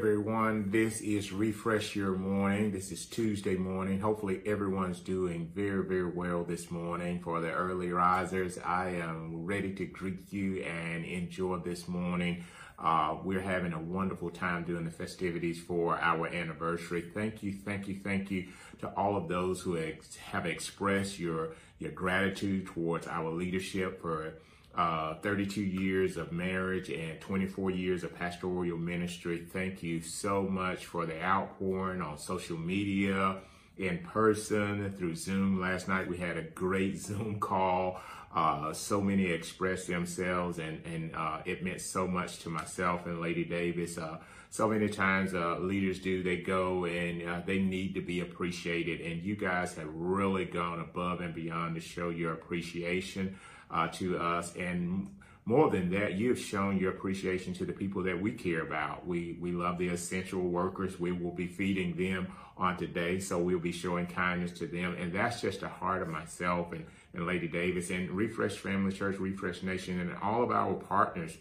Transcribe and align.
Everyone. 0.00 0.70
This 0.70 1.02
is 1.02 1.30
Refresh 1.30 1.94
Your 1.94 2.16
Morning. 2.16 2.72
This 2.72 2.90
is 2.90 3.04
Tuesday 3.04 3.56
morning. 3.56 4.00
Hopefully, 4.00 4.40
everyone's 4.46 4.98
doing 4.98 5.52
very, 5.54 5.84
very 5.84 6.10
well 6.10 6.42
this 6.42 6.70
morning. 6.70 7.20
For 7.20 7.42
the 7.42 7.52
early 7.52 7.92
risers, 7.92 8.56
I 8.56 8.92
am 8.92 9.44
ready 9.44 9.74
to 9.74 9.84
greet 9.84 10.32
you 10.32 10.62
and 10.62 11.04
enjoy 11.04 11.58
this 11.58 11.86
morning. 11.86 12.44
Uh, 12.78 13.18
we're 13.22 13.42
having 13.42 13.74
a 13.74 13.78
wonderful 13.78 14.30
time 14.30 14.64
doing 14.64 14.86
the 14.86 14.90
festivities 14.90 15.60
for 15.60 15.98
our 15.98 16.28
anniversary. 16.28 17.02
Thank 17.02 17.42
you, 17.42 17.52
thank 17.52 17.86
you, 17.86 17.96
thank 18.02 18.30
you 18.30 18.46
to 18.78 18.88
all 18.96 19.18
of 19.18 19.28
those 19.28 19.60
who 19.60 19.76
ex- 19.76 20.16
have 20.16 20.46
expressed 20.46 21.18
your 21.18 21.50
your 21.78 21.90
gratitude 21.90 22.64
towards 22.68 23.06
our 23.06 23.28
leadership 23.28 24.00
for 24.00 24.32
uh, 24.80 25.14
32 25.16 25.60
years 25.60 26.16
of 26.16 26.32
marriage 26.32 26.88
and 26.88 27.20
24 27.20 27.70
years 27.70 28.02
of 28.02 28.14
pastoral 28.14 28.78
ministry. 28.78 29.44
Thank 29.52 29.82
you 29.82 30.00
so 30.00 30.44
much 30.44 30.86
for 30.86 31.04
the 31.04 31.22
outpouring 31.22 32.00
on 32.00 32.16
social 32.16 32.56
media, 32.56 33.36
in 33.76 33.98
person, 33.98 34.90
through 34.92 35.16
Zoom. 35.16 35.60
Last 35.60 35.86
night 35.86 36.08
we 36.08 36.16
had 36.16 36.38
a 36.38 36.42
great 36.42 36.98
Zoom 37.06 37.38
call. 37.40 38.00
Uh, 38.34 38.72
so 38.72 39.02
many 39.02 39.26
expressed 39.26 39.86
themselves, 39.86 40.58
and, 40.58 40.80
and 40.86 41.14
uh, 41.14 41.40
it 41.44 41.62
meant 41.62 41.82
so 41.82 42.06
much 42.06 42.38
to 42.38 42.48
myself 42.48 43.04
and 43.04 43.20
Lady 43.20 43.44
Davis. 43.44 43.98
Uh, 43.98 44.16
so 44.48 44.66
many 44.66 44.88
times 44.88 45.34
uh, 45.34 45.58
leaders 45.58 46.00
do, 46.00 46.22
they 46.22 46.38
go 46.38 46.86
and 46.86 47.22
uh, 47.28 47.40
they 47.44 47.58
need 47.58 47.94
to 47.96 48.00
be 48.00 48.20
appreciated. 48.20 49.02
And 49.02 49.22
you 49.22 49.36
guys 49.36 49.74
have 49.74 49.92
really 49.92 50.46
gone 50.46 50.80
above 50.80 51.20
and 51.20 51.34
beyond 51.34 51.74
to 51.74 51.82
show 51.82 52.08
your 52.08 52.32
appreciation 52.32 53.38
uh, 53.70 53.88
to 53.88 54.18
us. 54.18 54.54
And 54.56 55.08
more 55.44 55.70
than 55.70 55.90
that, 55.90 56.14
you've 56.14 56.38
shown 56.38 56.78
your 56.78 56.90
appreciation 56.90 57.54
to 57.54 57.64
the 57.64 57.72
people 57.72 58.02
that 58.04 58.20
we 58.20 58.32
care 58.32 58.62
about. 58.62 59.06
We 59.06 59.38
we 59.40 59.52
love 59.52 59.78
the 59.78 59.88
essential 59.88 60.40
workers. 60.40 61.00
We 61.00 61.12
will 61.12 61.32
be 61.32 61.46
feeding 61.46 61.96
them 61.96 62.28
on 62.56 62.76
today, 62.76 63.18
so 63.18 63.38
we'll 63.38 63.58
be 63.58 63.72
showing 63.72 64.06
kindness 64.06 64.52
to 64.58 64.66
them. 64.66 64.96
And 65.00 65.12
that's 65.12 65.40
just 65.40 65.60
the 65.60 65.68
heart 65.68 66.02
of 66.02 66.08
myself 66.08 66.72
and, 66.72 66.84
and 67.14 67.26
Lady 67.26 67.48
Davis 67.48 67.90
and 67.90 68.10
Refresh 68.10 68.56
Family 68.58 68.92
Church, 68.92 69.18
Refresh 69.18 69.62
Nation, 69.62 69.98
and 69.98 70.14
all 70.22 70.42
of 70.42 70.50
our 70.50 70.74
partners 70.74 71.36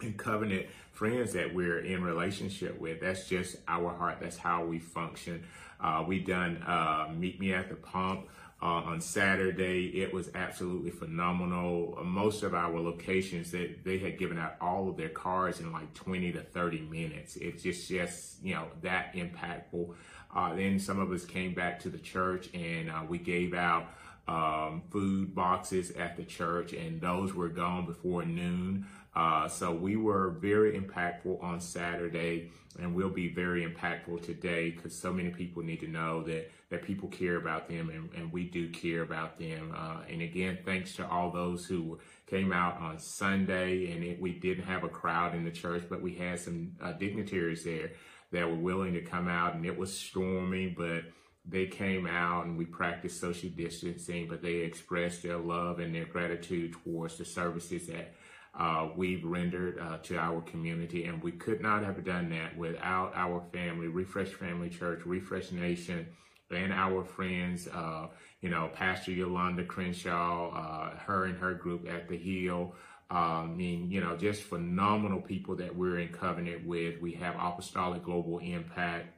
and 0.00 0.16
covenant 0.16 0.66
friends 0.92 1.32
that 1.32 1.52
we're 1.52 1.80
in 1.80 2.02
relationship 2.02 2.78
with. 2.80 3.00
That's 3.00 3.28
just 3.28 3.56
our 3.66 3.92
heart. 3.92 4.18
That's 4.20 4.36
how 4.38 4.64
we 4.64 4.78
function. 4.78 5.44
Uh, 5.80 6.04
we 6.06 6.20
done 6.20 6.62
uh, 6.66 7.12
meet 7.14 7.38
me 7.40 7.52
at 7.52 7.68
the 7.68 7.74
pump 7.74 8.28
uh, 8.62 8.66
on 8.66 9.00
Saturday. 9.00 10.00
It 10.00 10.12
was 10.12 10.30
absolutely 10.34 10.90
phenomenal. 10.90 11.98
Most 12.04 12.42
of 12.42 12.54
our 12.54 12.78
locations 12.78 13.50
that 13.50 13.84
they, 13.84 13.98
had 13.98 14.18
given 14.18 14.38
out 14.38 14.56
all 14.60 14.88
of 14.88 14.96
their 14.96 15.08
cars 15.08 15.60
in 15.60 15.72
like 15.72 15.92
20 15.94 16.32
to 16.32 16.42
30 16.42 16.80
minutes. 16.80 17.36
It's 17.36 17.62
just, 17.62 17.88
just, 17.88 18.42
you 18.42 18.54
know, 18.54 18.68
that 18.82 19.14
impactful. 19.14 19.94
Uh, 20.34 20.54
then 20.54 20.78
some 20.78 21.00
of 21.00 21.10
us 21.12 21.24
came 21.24 21.54
back 21.54 21.80
to 21.80 21.88
the 21.88 21.98
church 21.98 22.48
and 22.52 22.90
uh, 22.90 23.02
we 23.08 23.18
gave 23.18 23.54
out 23.54 23.86
um, 24.28 24.82
food 24.90 25.34
boxes 25.34 25.90
at 25.92 26.16
the 26.16 26.24
church 26.24 26.72
and 26.72 27.00
those 27.00 27.34
were 27.34 27.48
gone 27.48 27.86
before 27.86 28.24
noon. 28.24 28.86
Uh, 29.14 29.48
so 29.48 29.72
we 29.72 29.96
were 29.96 30.30
very 30.40 30.78
impactful 30.78 31.42
on 31.42 31.58
Saturday, 31.58 32.50
and 32.78 32.94
we'll 32.94 33.08
be 33.08 33.28
very 33.28 33.66
impactful 33.66 34.22
today 34.22 34.70
because 34.70 34.94
so 34.94 35.10
many 35.10 35.30
people 35.30 35.62
need 35.62 35.80
to 35.80 35.88
know 35.88 36.22
that 36.22 36.50
that 36.68 36.82
people 36.82 37.08
care 37.08 37.36
about 37.36 37.68
them, 37.68 37.88
and, 37.88 38.10
and 38.14 38.30
we 38.32 38.44
do 38.44 38.68
care 38.68 39.02
about 39.02 39.38
them. 39.38 39.72
Uh, 39.74 39.98
and 40.10 40.20
again, 40.20 40.58
thanks 40.64 40.94
to 40.96 41.08
all 41.08 41.30
those 41.30 41.64
who 41.64 41.98
came 42.26 42.52
out 42.52 42.78
on 42.78 42.98
Sunday, 42.98 43.92
and 43.92 44.04
it, 44.04 44.20
we 44.20 44.32
didn't 44.32 44.64
have 44.64 44.82
a 44.82 44.88
crowd 44.88 45.34
in 45.34 45.44
the 45.44 45.50
church, 45.50 45.84
but 45.88 46.02
we 46.02 46.14
had 46.14 46.40
some 46.40 46.72
uh, 46.82 46.92
dignitaries 46.92 47.64
there 47.64 47.92
that 48.32 48.46
were 48.46 48.56
willing 48.56 48.92
to 48.94 49.00
come 49.00 49.28
out, 49.28 49.54
and 49.54 49.64
it 49.64 49.78
was 49.78 49.96
stormy, 49.96 50.66
but 50.66 51.04
they 51.48 51.66
came 51.66 52.06
out 52.06 52.46
and 52.46 52.58
we 52.58 52.64
practiced 52.64 53.20
social 53.20 53.50
distancing, 53.50 54.26
but 54.28 54.42
they 54.42 54.56
expressed 54.56 55.22
their 55.22 55.38
love 55.38 55.78
and 55.78 55.94
their 55.94 56.06
gratitude 56.06 56.72
towards 56.72 57.18
the 57.18 57.24
services 57.24 57.86
that 57.86 58.14
uh, 58.58 58.88
we've 58.96 59.24
rendered 59.24 59.78
uh, 59.78 59.98
to 59.98 60.16
our 60.16 60.40
community. 60.40 61.04
And 61.04 61.22
we 61.22 61.32
could 61.32 61.60
not 61.60 61.84
have 61.84 62.02
done 62.04 62.30
that 62.30 62.56
without 62.56 63.12
our 63.14 63.44
family, 63.52 63.86
Refresh 63.86 64.30
Family 64.30 64.70
Church, 64.70 65.02
Refresh 65.04 65.52
Nation, 65.52 66.06
and 66.50 66.72
our 66.72 67.04
friends, 67.04 67.68
uh, 67.68 68.08
you 68.40 68.48
know, 68.48 68.70
Pastor 68.74 69.12
Yolanda 69.12 69.64
Crenshaw, 69.64 70.50
uh, 70.50 70.96
her 70.98 71.24
and 71.24 71.38
her 71.38 71.54
group 71.54 71.88
at 71.88 72.08
the 72.08 72.16
Hill. 72.16 72.74
Uh, 73.10 73.42
I 73.42 73.46
mean, 73.46 73.90
you 73.90 74.00
know, 74.00 74.16
just 74.16 74.42
phenomenal 74.42 75.20
people 75.20 75.56
that 75.56 75.76
we're 75.76 76.00
in 76.00 76.08
covenant 76.08 76.66
with. 76.66 77.00
We 77.00 77.12
have 77.14 77.36
Apostolic 77.36 78.02
Global 78.02 78.38
Impact. 78.38 79.15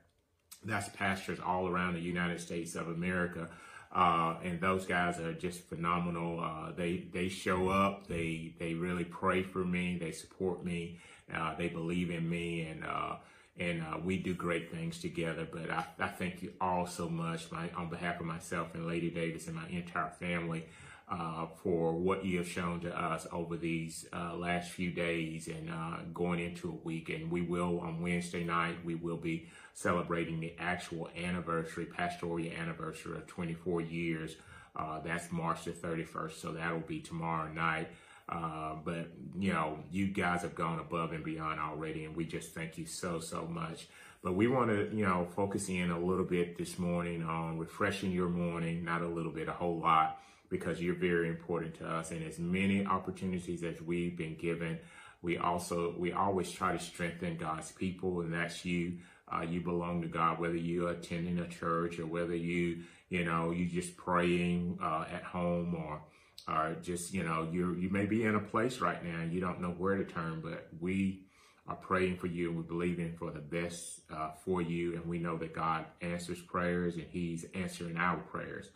That's 0.64 0.88
pastors 0.90 1.38
all 1.44 1.68
around 1.68 1.94
the 1.94 2.00
United 2.00 2.40
States 2.40 2.74
of 2.74 2.88
America. 2.88 3.48
Uh, 3.90 4.36
and 4.44 4.60
those 4.60 4.84
guys 4.84 5.18
are 5.18 5.32
just 5.32 5.60
phenomenal. 5.62 6.40
Uh, 6.40 6.72
they 6.72 7.04
they 7.12 7.28
show 7.28 7.68
up. 7.68 8.06
They 8.06 8.54
they 8.58 8.74
really 8.74 9.04
pray 9.04 9.42
for 9.42 9.64
me. 9.64 9.96
They 9.98 10.12
support 10.12 10.64
me. 10.64 11.00
Uh, 11.32 11.54
they 11.56 11.68
believe 11.68 12.10
in 12.10 12.28
me, 12.28 12.62
and 12.62 12.84
uh, 12.84 13.16
and 13.58 13.82
uh, 13.82 13.98
we 14.04 14.18
do 14.18 14.34
great 14.34 14.70
things 14.70 15.00
together. 15.00 15.48
But 15.50 15.70
I, 15.70 15.86
I 15.98 16.08
thank 16.08 16.42
you 16.42 16.52
all 16.60 16.86
so 16.86 17.08
much, 17.08 17.50
my, 17.50 17.70
on 17.76 17.88
behalf 17.88 18.20
of 18.20 18.26
myself 18.26 18.74
and 18.74 18.86
Lady 18.86 19.10
Davis 19.10 19.46
and 19.46 19.56
my 19.56 19.68
entire 19.68 20.10
family. 20.10 20.66
Uh, 21.10 21.46
for 21.62 21.94
what 21.94 22.22
you 22.22 22.36
have 22.36 22.46
shown 22.46 22.80
to 22.80 22.94
us 22.94 23.26
over 23.32 23.56
these 23.56 24.06
uh, 24.12 24.34
last 24.36 24.70
few 24.70 24.90
days 24.90 25.48
and 25.48 25.70
uh, 25.70 25.96
going 26.12 26.38
into 26.38 26.68
a 26.68 26.86
week. 26.86 27.08
And 27.08 27.30
we 27.30 27.40
will 27.40 27.80
on 27.80 28.02
Wednesday 28.02 28.44
night, 28.44 28.76
we 28.84 28.94
will 28.94 29.16
be 29.16 29.48
celebrating 29.72 30.38
the 30.38 30.52
actual 30.58 31.08
anniversary, 31.16 31.86
pastoral 31.86 32.44
anniversary 32.44 33.16
of 33.16 33.26
24 33.26 33.80
years. 33.80 34.36
Uh, 34.76 35.00
that's 35.00 35.32
March 35.32 35.64
the 35.64 35.70
31st, 35.70 36.32
so 36.32 36.52
that'll 36.52 36.80
be 36.80 37.00
tomorrow 37.00 37.50
night. 37.50 37.88
Uh, 38.28 38.74
but 38.84 39.08
you 39.38 39.52
know, 39.52 39.78
you 39.90 40.08
guys 40.08 40.42
have 40.42 40.54
gone 40.54 40.78
above 40.78 41.12
and 41.12 41.24
beyond 41.24 41.58
already, 41.58 42.04
and 42.04 42.14
we 42.14 42.26
just 42.26 42.52
thank 42.52 42.76
you 42.76 42.84
so 42.84 43.18
so 43.18 43.46
much. 43.46 43.88
But 44.22 44.34
we 44.34 44.46
want 44.48 44.68
to, 44.70 44.94
you 44.94 45.06
know, 45.06 45.26
focus 45.34 45.68
in 45.68 45.90
a 45.90 45.98
little 45.98 46.24
bit 46.24 46.58
this 46.58 46.78
morning 46.78 47.22
on 47.22 47.56
refreshing 47.58 48.10
your 48.10 48.28
morning, 48.28 48.84
not 48.84 49.00
a 49.00 49.06
little 49.06 49.32
bit, 49.32 49.48
a 49.48 49.52
whole 49.52 49.78
lot, 49.78 50.20
because 50.48 50.80
you're 50.80 50.94
very 50.94 51.28
important 51.28 51.74
to 51.76 51.86
us. 51.86 52.10
And 52.10 52.24
as 52.24 52.38
many 52.38 52.86
opportunities 52.86 53.62
as 53.62 53.80
we've 53.80 54.16
been 54.16 54.36
given, 54.36 54.78
we 55.22 55.36
also 55.36 55.94
we 55.98 56.12
always 56.12 56.50
try 56.50 56.72
to 56.72 56.78
strengthen 56.78 57.36
God's 57.36 57.72
people, 57.72 58.20
and 58.20 58.32
that's 58.32 58.64
you 58.64 58.98
uh, 59.32 59.42
you 59.42 59.60
belong 59.60 60.02
to 60.02 60.08
God, 60.08 60.38
whether 60.38 60.56
you're 60.56 60.90
attending 60.90 61.38
a 61.38 61.48
church 61.48 61.98
or 61.98 62.06
whether 62.06 62.34
you, 62.34 62.78
you 63.08 63.24
know, 63.24 63.50
you 63.50 63.66
just 63.66 63.96
praying 63.96 64.78
uh, 64.82 65.04
at 65.12 65.22
home 65.22 65.74
or, 65.74 66.00
or 66.48 66.76
just, 66.82 67.12
you 67.12 67.22
know, 67.22 67.48
you 67.50 67.74
you 67.74 67.90
may 67.90 68.06
be 68.06 68.24
in 68.24 68.34
a 68.34 68.40
place 68.40 68.80
right 68.80 69.04
now 69.04 69.20
and 69.20 69.32
you 69.32 69.40
don't 69.40 69.60
know 69.60 69.70
where 69.70 69.96
to 69.96 70.04
turn, 70.04 70.40
but 70.40 70.68
we 70.80 71.24
are 71.66 71.76
praying 71.76 72.16
for 72.16 72.26
you 72.26 72.48
and 72.48 72.56
we're 72.56 72.62
believing 72.62 73.12
for 73.18 73.30
the 73.30 73.40
best 73.40 74.00
uh, 74.10 74.30
for 74.44 74.62
you. 74.62 74.94
And 74.94 75.04
we 75.04 75.18
know 75.18 75.36
that 75.38 75.54
God 75.54 75.84
answers 76.00 76.40
prayers 76.40 76.94
and 76.94 77.06
He's 77.10 77.44
answering 77.54 77.98
our 77.98 78.18
prayers. 78.18 78.70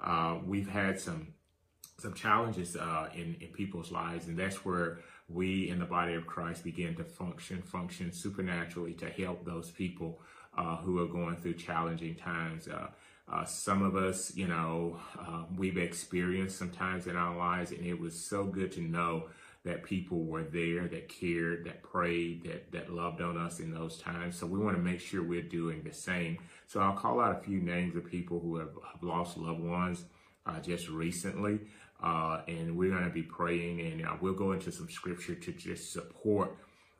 Uh, 0.00 0.38
we've 0.44 0.68
had 0.68 1.00
some 1.00 1.34
some 1.98 2.14
challenges 2.14 2.76
uh, 2.76 3.08
in 3.14 3.36
in 3.40 3.48
people's 3.48 3.90
lives, 3.90 4.26
and 4.26 4.38
that's 4.38 4.64
where 4.64 5.00
we 5.28 5.68
in 5.68 5.78
the 5.78 5.84
body 5.84 6.14
of 6.14 6.26
Christ 6.26 6.64
begin 6.64 6.94
to 6.96 7.04
function, 7.04 7.62
function 7.62 8.12
supernaturally 8.12 8.94
to 8.94 9.10
help 9.10 9.44
those 9.44 9.70
people 9.70 10.20
uh, 10.56 10.76
who 10.76 10.98
are 11.02 11.06
going 11.08 11.36
through 11.36 11.54
challenging 11.54 12.14
times. 12.14 12.68
Uh, 12.68 12.88
uh, 13.30 13.44
some 13.44 13.82
of 13.82 13.94
us, 13.94 14.34
you 14.34 14.48
know, 14.48 14.98
uh, 15.18 15.44
we've 15.56 15.76
experienced 15.76 16.58
sometimes 16.58 17.06
in 17.06 17.14
our 17.14 17.36
lives, 17.36 17.72
and 17.72 17.84
it 17.84 17.98
was 17.98 18.18
so 18.18 18.44
good 18.44 18.72
to 18.72 18.80
know 18.80 19.28
that 19.68 19.84
people 19.84 20.24
were 20.24 20.44
there, 20.44 20.88
that 20.88 21.10
cared, 21.10 21.66
that 21.66 21.82
prayed, 21.82 22.42
that 22.42 22.72
that 22.72 22.90
loved 22.90 23.20
on 23.20 23.36
us 23.36 23.60
in 23.60 23.70
those 23.70 23.98
times. 23.98 24.34
So 24.38 24.46
we 24.46 24.58
want 24.58 24.78
to 24.78 24.82
make 24.82 24.98
sure 24.98 25.22
we're 25.22 25.42
doing 25.42 25.82
the 25.82 25.92
same. 25.92 26.38
So 26.66 26.80
I'll 26.80 26.94
call 26.96 27.20
out 27.20 27.38
a 27.38 27.44
few 27.44 27.60
names 27.60 27.94
of 27.94 28.06
people 28.06 28.40
who 28.40 28.56
have, 28.56 28.70
have 28.90 29.02
lost 29.02 29.36
loved 29.36 29.60
ones 29.60 30.06
uh, 30.46 30.58
just 30.60 30.88
recently. 30.88 31.60
Uh, 32.02 32.40
and 32.48 32.78
we're 32.78 32.90
going 32.90 33.04
to 33.04 33.10
be 33.10 33.22
praying, 33.22 33.80
and 33.80 34.06
uh, 34.06 34.14
we'll 34.22 34.32
go 34.32 34.52
into 34.52 34.72
some 34.72 34.88
scripture 34.88 35.34
to 35.34 35.52
just 35.52 35.92
support 35.92 36.56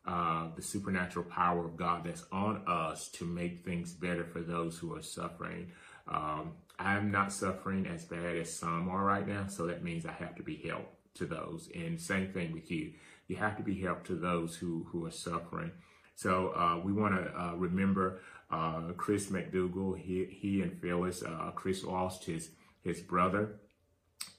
uh, 0.06 0.48
the 0.54 0.60
supernatural 0.60 1.24
power 1.24 1.64
of 1.64 1.74
God 1.74 2.04
that's 2.04 2.24
on 2.30 2.62
us 2.66 3.08
to 3.12 3.24
make 3.24 3.64
things 3.64 3.94
better 3.94 4.24
for 4.24 4.40
those 4.40 4.76
who 4.76 4.94
are 4.94 5.02
suffering. 5.02 5.72
Um, 6.06 6.52
I'm 6.78 7.10
not 7.10 7.32
suffering 7.32 7.86
as 7.86 8.04
bad 8.04 8.36
as 8.36 8.52
some 8.52 8.90
are 8.90 9.04
right 9.04 9.26
now, 9.26 9.46
so 9.46 9.66
that 9.68 9.82
means 9.82 10.04
I 10.04 10.12
have 10.12 10.34
to 10.36 10.42
be 10.42 10.56
helped 10.56 10.97
to 11.18 11.26
those. 11.26 11.68
And 11.74 12.00
same 12.00 12.32
thing 12.32 12.52
with 12.52 12.70
you. 12.70 12.92
You 13.26 13.36
have 13.36 13.56
to 13.56 13.62
be 13.62 13.80
helped 13.80 14.06
to 14.06 14.14
those 14.14 14.56
who, 14.56 14.86
who 14.90 15.06
are 15.06 15.10
suffering. 15.10 15.72
So 16.14 16.48
uh, 16.48 16.80
we 16.82 16.92
want 16.92 17.14
to 17.14 17.30
uh, 17.38 17.54
remember 17.54 18.20
uh, 18.50 18.92
Chris 18.96 19.28
McDougall. 19.28 19.98
He, 19.98 20.24
he 20.24 20.62
and 20.62 20.80
Phyllis, 20.80 21.22
uh, 21.22 21.50
Chris 21.54 21.84
lost 21.84 22.24
his 22.24 22.50
his 22.82 23.00
brother 23.00 23.56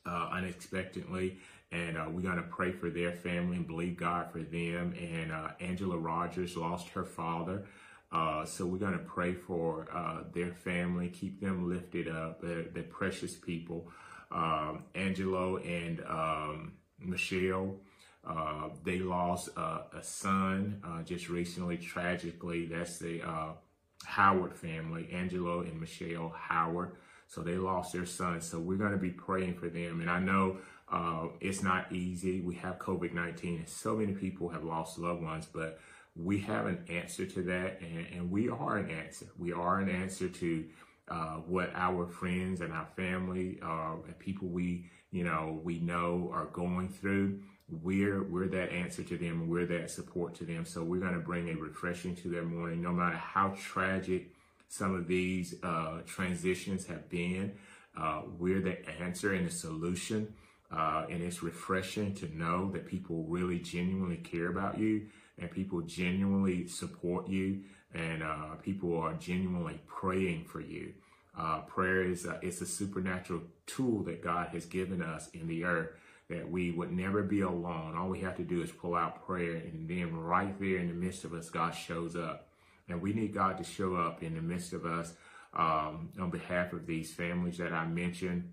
uh, 0.05 0.29
unexpectedly. 0.31 1.37
And 1.71 1.97
uh, 1.97 2.07
we're 2.09 2.21
going 2.21 2.37
to 2.37 2.43
pray 2.43 2.71
for 2.71 2.89
their 2.89 3.11
family 3.11 3.57
and 3.57 3.67
believe 3.67 3.95
God 3.97 4.31
for 4.31 4.39
them. 4.39 4.95
And 4.97 5.31
Angela 5.59 5.97
Rogers 5.97 6.57
lost 6.57 6.89
her 6.89 7.03
father. 7.03 7.65
Uh, 8.11 8.43
so 8.43 8.65
we're 8.65 8.79
going 8.79 8.93
to 8.93 8.99
pray 8.99 9.33
for 9.33 9.87
uh, 9.93 10.23
their 10.33 10.51
family, 10.51 11.09
keep 11.09 11.39
them 11.39 11.69
lifted 11.69 12.07
up, 12.07 12.41
they're 12.41 12.83
precious 12.89 13.35
people. 13.35 13.87
Um, 14.31 14.83
Angelo 14.93 15.57
and 15.57 16.03
um, 16.07 16.73
Michelle, 16.99 17.75
uh, 18.27 18.69
they 18.83 18.99
lost 18.99 19.49
uh, 19.57 19.81
a 19.93 20.03
son 20.03 20.81
uh, 20.83 21.01
just 21.03 21.29
recently, 21.29 21.77
tragically. 21.77 22.65
That's 22.65 22.99
the 22.99 23.21
uh, 23.27 23.53
Howard 24.05 24.55
family, 24.55 25.09
Angelo 25.11 25.61
and 25.61 25.79
Michelle 25.79 26.33
Howard. 26.37 26.91
So 27.27 27.41
they 27.41 27.55
lost 27.55 27.93
their 27.93 28.05
son. 28.05 28.41
So 28.41 28.59
we're 28.59 28.77
going 28.77 28.91
to 28.91 28.97
be 28.97 29.11
praying 29.11 29.55
for 29.55 29.69
them. 29.69 30.01
And 30.01 30.09
I 30.09 30.19
know 30.19 30.57
it's 31.39 31.61
not 31.61 31.91
easy. 31.91 32.41
We 32.41 32.55
have 32.55 32.79
COVID 32.79 33.13
19, 33.13 33.57
and 33.57 33.69
so 33.69 33.95
many 33.95 34.13
people 34.13 34.49
have 34.49 34.63
lost 34.63 34.97
loved 34.97 35.21
ones, 35.21 35.47
but 35.51 35.79
we 36.15 36.39
have 36.39 36.65
an 36.65 36.83
answer 36.89 37.25
to 37.25 37.43
that, 37.43 37.79
and, 37.81 38.07
and 38.13 38.31
we 38.31 38.49
are 38.49 38.77
an 38.77 38.89
answer. 38.89 39.27
We 39.37 39.53
are 39.53 39.79
an 39.79 39.89
answer 39.89 40.27
to 40.27 40.65
uh, 41.09 41.37
what 41.47 41.71
our 41.75 42.07
friends 42.07 42.61
and 42.61 42.73
our 42.73 42.87
family, 42.95 43.59
uh, 43.63 43.95
and 44.05 44.17
people 44.19 44.47
we 44.47 44.85
you 45.11 45.23
know 45.23 45.59
we 45.63 45.79
know 45.79 46.29
are 46.33 46.45
going 46.45 46.89
through. 46.89 47.39
We're 47.69 48.23
we're 48.23 48.47
that 48.47 48.71
answer 48.71 49.03
to 49.03 49.17
them. 49.17 49.49
We're 49.49 49.65
that 49.67 49.91
support 49.91 50.35
to 50.35 50.45
them. 50.45 50.65
So 50.65 50.83
we're 50.83 51.01
going 51.01 51.13
to 51.13 51.19
bring 51.19 51.49
a 51.49 51.55
refreshing 51.55 52.15
to 52.17 52.29
their 52.29 52.43
morning, 52.43 52.81
no 52.81 52.91
matter 52.91 53.17
how 53.17 53.55
tragic 53.59 54.31
some 54.67 54.95
of 54.95 55.07
these 55.07 55.55
uh, 55.63 55.99
transitions 56.05 56.85
have 56.87 57.09
been. 57.09 57.53
Uh, 57.97 58.21
we're 58.37 58.61
the 58.61 58.87
answer 59.01 59.33
and 59.33 59.47
the 59.47 59.51
solution. 59.51 60.33
Uh, 60.71 61.05
and 61.09 61.23
it's 61.23 61.41
refreshing 61.41 62.13
to 62.13 62.37
know 62.37 62.69
that 62.71 62.85
people 62.85 63.23
really 63.23 63.57
genuinely 63.57 64.17
care 64.17 64.49
about 64.49 64.77
you 64.77 65.07
and 65.39 65.49
people 65.49 65.81
genuinely 65.81 66.67
support 66.67 67.27
you 67.27 67.61
and 67.93 68.23
uh, 68.23 68.55
people 68.61 68.97
are 68.99 69.13
genuinely 69.13 69.81
praying 69.87 70.45
for 70.45 70.61
you. 70.61 70.93
Uh, 71.37 71.61
prayer 71.61 72.03
is 72.03 72.25
a, 72.25 72.39
it's 72.41 72.61
a 72.61 72.65
supernatural 72.65 73.41
tool 73.65 74.03
that 74.03 74.23
God 74.23 74.49
has 74.49 74.65
given 74.65 75.01
us 75.01 75.29
in 75.33 75.47
the 75.47 75.63
earth 75.63 75.89
that 76.29 76.49
we 76.49 76.71
would 76.71 76.91
never 76.91 77.23
be 77.23 77.41
alone. 77.41 77.95
All 77.97 78.09
we 78.09 78.19
have 78.19 78.37
to 78.37 78.43
do 78.43 78.61
is 78.61 78.71
pull 78.71 78.95
out 78.95 79.25
prayer, 79.25 79.55
and 79.55 79.89
then 79.89 80.15
right 80.15 80.57
there 80.59 80.77
in 80.77 80.87
the 80.87 80.93
midst 80.93 81.23
of 81.23 81.33
us, 81.33 81.49
God 81.49 81.71
shows 81.71 82.15
up. 82.15 82.49
And 82.87 83.01
we 83.01 83.13
need 83.13 83.33
God 83.33 83.57
to 83.57 83.63
show 83.63 83.95
up 83.95 84.21
in 84.21 84.35
the 84.35 84.41
midst 84.41 84.73
of 84.73 84.85
us 84.85 85.13
um, 85.53 86.09
on 86.19 86.29
behalf 86.29 86.73
of 86.73 86.85
these 86.85 87.11
families 87.11 87.57
that 87.57 87.73
I 87.73 87.87
mentioned, 87.87 88.51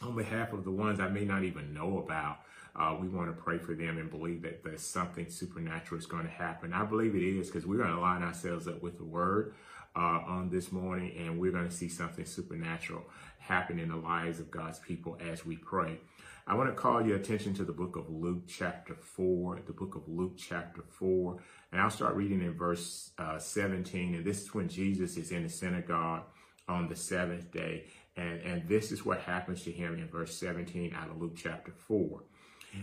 on 0.00 0.16
behalf 0.16 0.52
of 0.52 0.64
the 0.64 0.70
ones 0.70 1.00
I 1.00 1.08
may 1.08 1.24
not 1.24 1.44
even 1.44 1.74
know 1.74 1.98
about. 1.98 2.38
Uh, 2.74 2.96
we 2.98 3.08
want 3.08 3.28
to 3.28 3.42
pray 3.42 3.58
for 3.58 3.74
them 3.74 3.98
and 3.98 4.10
believe 4.10 4.42
that 4.42 4.64
there's 4.64 4.82
something 4.82 5.28
supernatural 5.28 5.98
is 5.98 6.06
going 6.06 6.24
to 6.24 6.30
happen. 6.30 6.72
I 6.72 6.84
believe 6.84 7.14
it 7.14 7.22
is 7.22 7.48
because 7.48 7.66
we're 7.66 7.76
going 7.76 7.94
to 7.94 8.00
line 8.00 8.22
ourselves 8.22 8.66
up 8.66 8.82
with 8.82 8.96
the 8.96 9.04
word 9.04 9.54
uh, 9.94 10.20
on 10.26 10.48
this 10.48 10.72
morning 10.72 11.12
and 11.18 11.38
we're 11.38 11.52
going 11.52 11.68
to 11.68 11.74
see 11.74 11.88
something 11.88 12.24
supernatural 12.24 13.04
happen 13.38 13.78
in 13.78 13.90
the 13.90 13.96
lives 13.96 14.40
of 14.40 14.50
God's 14.50 14.78
people 14.78 15.18
as 15.20 15.44
we 15.44 15.56
pray. 15.56 15.98
I 16.46 16.54
want 16.54 16.70
to 16.70 16.74
call 16.74 17.06
your 17.06 17.16
attention 17.16 17.54
to 17.54 17.64
the 17.64 17.72
book 17.72 17.94
of 17.94 18.08
Luke, 18.08 18.44
chapter 18.48 18.94
4, 18.94 19.60
the 19.66 19.72
book 19.72 19.94
of 19.94 20.08
Luke, 20.08 20.34
chapter 20.36 20.82
4. 20.82 21.36
And 21.70 21.80
I'll 21.80 21.90
start 21.90 22.16
reading 22.16 22.40
in 22.40 22.54
verse 22.54 23.10
uh, 23.18 23.38
17. 23.38 24.14
And 24.14 24.24
this 24.24 24.42
is 24.42 24.54
when 24.54 24.68
Jesus 24.68 25.16
is 25.16 25.30
in 25.30 25.44
the 25.44 25.48
synagogue 25.48 26.22
on 26.68 26.88
the 26.88 26.96
seventh 26.96 27.52
day. 27.52 27.84
And, 28.16 28.40
and 28.40 28.68
this 28.68 28.90
is 28.90 29.04
what 29.04 29.20
happens 29.20 29.62
to 29.64 29.70
him 29.72 29.98
in 29.98 30.08
verse 30.08 30.34
17 30.36 30.94
out 30.94 31.10
of 31.10 31.20
Luke, 31.20 31.36
chapter 31.36 31.70
4 31.70 32.22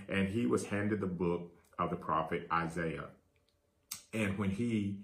and 0.07 0.29
he 0.29 0.45
was 0.45 0.65
handed 0.65 1.01
the 1.01 1.07
book 1.07 1.51
of 1.77 1.89
the 1.89 1.95
prophet 1.95 2.47
Isaiah. 2.51 3.07
And 4.13 4.37
when 4.37 4.49
he 4.51 4.99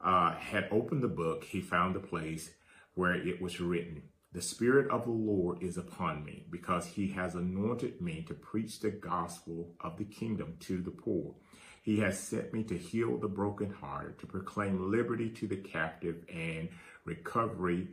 uh, 0.00 0.34
had 0.34 0.68
opened 0.70 1.02
the 1.02 1.08
book, 1.08 1.44
he 1.44 1.60
found 1.60 1.94
the 1.94 2.00
place 2.00 2.50
where 2.94 3.14
it 3.14 3.40
was 3.40 3.60
written, 3.60 4.02
The 4.32 4.42
Spirit 4.42 4.90
of 4.90 5.04
the 5.04 5.10
Lord 5.10 5.62
is 5.62 5.76
upon 5.76 6.24
me, 6.24 6.44
because 6.50 6.86
he 6.86 7.08
has 7.08 7.34
anointed 7.34 8.00
me 8.00 8.24
to 8.28 8.34
preach 8.34 8.80
the 8.80 8.90
gospel 8.90 9.70
of 9.80 9.96
the 9.96 10.04
kingdom 10.04 10.56
to 10.60 10.80
the 10.80 10.90
poor. 10.90 11.34
He 11.82 11.98
has 12.00 12.18
sent 12.18 12.52
me 12.52 12.62
to 12.64 12.78
heal 12.78 13.18
the 13.18 13.28
brokenhearted, 13.28 14.18
to 14.20 14.26
proclaim 14.26 14.90
liberty 14.90 15.28
to 15.30 15.46
the 15.46 15.56
captive 15.56 16.24
and 16.32 16.68
recovery 17.04 17.88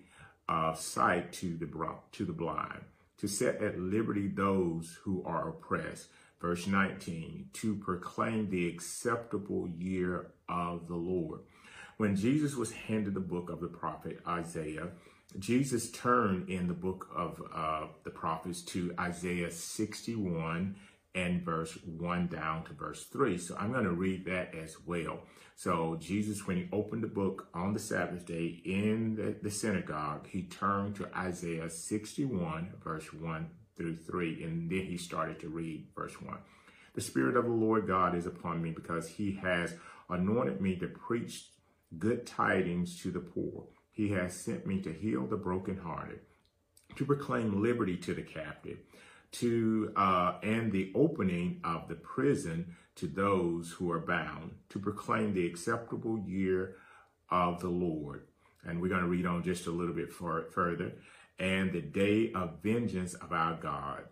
of 0.48 0.80
sight 0.80 1.34
to 1.34 1.58
the, 1.58 1.68
to 2.14 2.26
the 2.26 2.34
blind, 2.34 2.82
to 3.18 3.28
set 3.28 3.62
at 3.62 3.80
liberty 3.80 4.28
those 4.28 4.98
who 5.04 5.24
are 5.26 5.50
oppressed, 5.50 6.08
Verse 6.42 6.66
19, 6.66 7.50
to 7.54 7.76
proclaim 7.76 8.50
the 8.50 8.68
acceptable 8.68 9.70
year 9.70 10.32
of 10.50 10.88
the 10.88 10.96
Lord. 10.96 11.42
When 11.98 12.16
Jesus 12.16 12.56
was 12.56 12.72
handed 12.72 13.14
the 13.14 13.20
book 13.20 13.52
of 13.52 13.62
the 13.62 13.68
prophet 13.68 14.20
Isaiah, 14.28 14.88
Jesus 15.38 15.92
turned 15.92 16.50
in 16.50 16.68
the 16.68 16.74
book 16.74 17.08
of 17.16 17.42
uh, 17.54 17.88
the 18.04 18.10
prophets 18.10 18.62
to 18.64 18.94
Isaiah 19.00 19.52
61 19.52 20.76
and 21.14 21.44
verse 21.44 21.78
1 21.86 22.28
down 22.28 22.64
to 22.66 22.74
verse 22.74 23.06
3. 23.06 23.38
So 23.38 23.56
I'm 23.58 23.72
going 23.72 23.84
to 23.84 23.92
read 23.92 24.26
that 24.26 24.56
as 24.56 24.78
well. 24.86 25.20
So 25.56 25.98
Jesus, 26.00 26.48
when 26.48 26.58
he 26.58 26.70
opened 26.72 27.04
the 27.04 27.08
book 27.08 27.50
on 27.54 27.74
the 27.74 27.80
Sabbath 27.80 28.26
day 28.26 28.62
in 28.66 29.16
the, 29.16 29.36
the 29.42 29.52
synagogue, 29.52 30.28
he 30.28 30.44
turned 30.44 30.96
to 30.96 31.10
Isaiah 31.16 31.70
61 31.70 32.74
verse 32.84 33.14
1 33.14 33.50
through 33.82 33.98
3. 33.98 34.44
And 34.44 34.70
then 34.70 34.86
he 34.86 34.98
started 34.98 35.40
to 35.40 35.50
read 35.50 35.88
verse 35.96 36.22
1. 36.22 36.38
The 36.94 37.02
Spirit 37.02 37.38
of 37.38 37.46
the 37.46 37.52
Lord 37.52 37.88
God 37.88 38.16
is 38.16 38.26
upon 38.26 38.62
me 38.62 38.72
because 38.72 39.08
he 39.08 39.40
has 39.42 39.76
anointed 40.10 40.62
me 40.62 40.76
to 40.78 40.88
preach 40.88 41.48
good 41.98 42.26
tidings 42.26 43.02
to 43.02 43.12
the 43.12 43.20
poor. 43.20 43.66
He 43.92 44.10
has 44.10 44.34
sent 44.34 44.66
me 44.66 44.82
to 44.82 44.94
heal 44.94 45.26
the 45.26 45.38
brokenhearted, 45.38 46.20
to 46.96 47.06
proclaim 47.06 47.62
liberty 47.62 47.98
to 47.98 48.14
the 48.14 48.22
captive, 48.22 48.80
to 49.34 49.94
uh, 49.96 50.36
and 50.44 50.72
the 50.72 50.92
opening 50.96 51.62
of 51.64 51.88
the 51.88 51.96
prison 51.96 52.76
to 52.96 53.08
those 53.08 53.72
who 53.72 53.92
are 53.92 54.00
bound, 54.00 54.52
to 54.70 54.80
proclaim 54.80 55.34
the 55.34 55.48
acceptable 55.48 56.20
year 56.20 56.76
of 57.30 57.62
the 57.62 57.70
Lord. 57.70 58.28
And 58.66 58.82
we're 58.82 58.90
going 58.90 59.02
to 59.02 59.08
read 59.08 59.26
on 59.26 59.44
just 59.44 59.66
a 59.68 59.72
little 59.72 59.96
bit 59.96 60.12
for, 60.12 60.46
further 60.52 60.94
and 61.42 61.74
the 61.74 61.82
day 61.82 62.32
of 62.36 62.62
vengeance 62.62 63.16
of 63.16 63.34
our 63.34 63.56
God, 63.56 64.04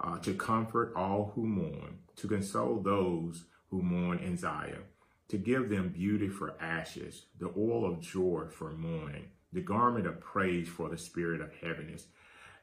uh, 0.00 0.18
to 0.20 0.32
comfort 0.32 0.94
all 0.96 1.32
who 1.34 1.44
mourn, 1.44 1.98
to 2.16 2.26
console 2.26 2.80
those 2.80 3.44
who 3.68 3.82
mourn 3.82 4.18
in 4.18 4.38
Zion, 4.38 4.84
to 5.28 5.36
give 5.36 5.68
them 5.68 5.90
beauty 5.90 6.28
for 6.28 6.56
ashes, 6.58 7.26
the 7.38 7.52
oil 7.58 7.84
of 7.84 8.00
joy 8.00 8.44
for 8.50 8.72
mourning, 8.72 9.26
the 9.52 9.60
garment 9.60 10.06
of 10.06 10.18
praise 10.20 10.66
for 10.66 10.88
the 10.88 10.96
spirit 10.96 11.42
of 11.42 11.52
heaviness, 11.60 12.06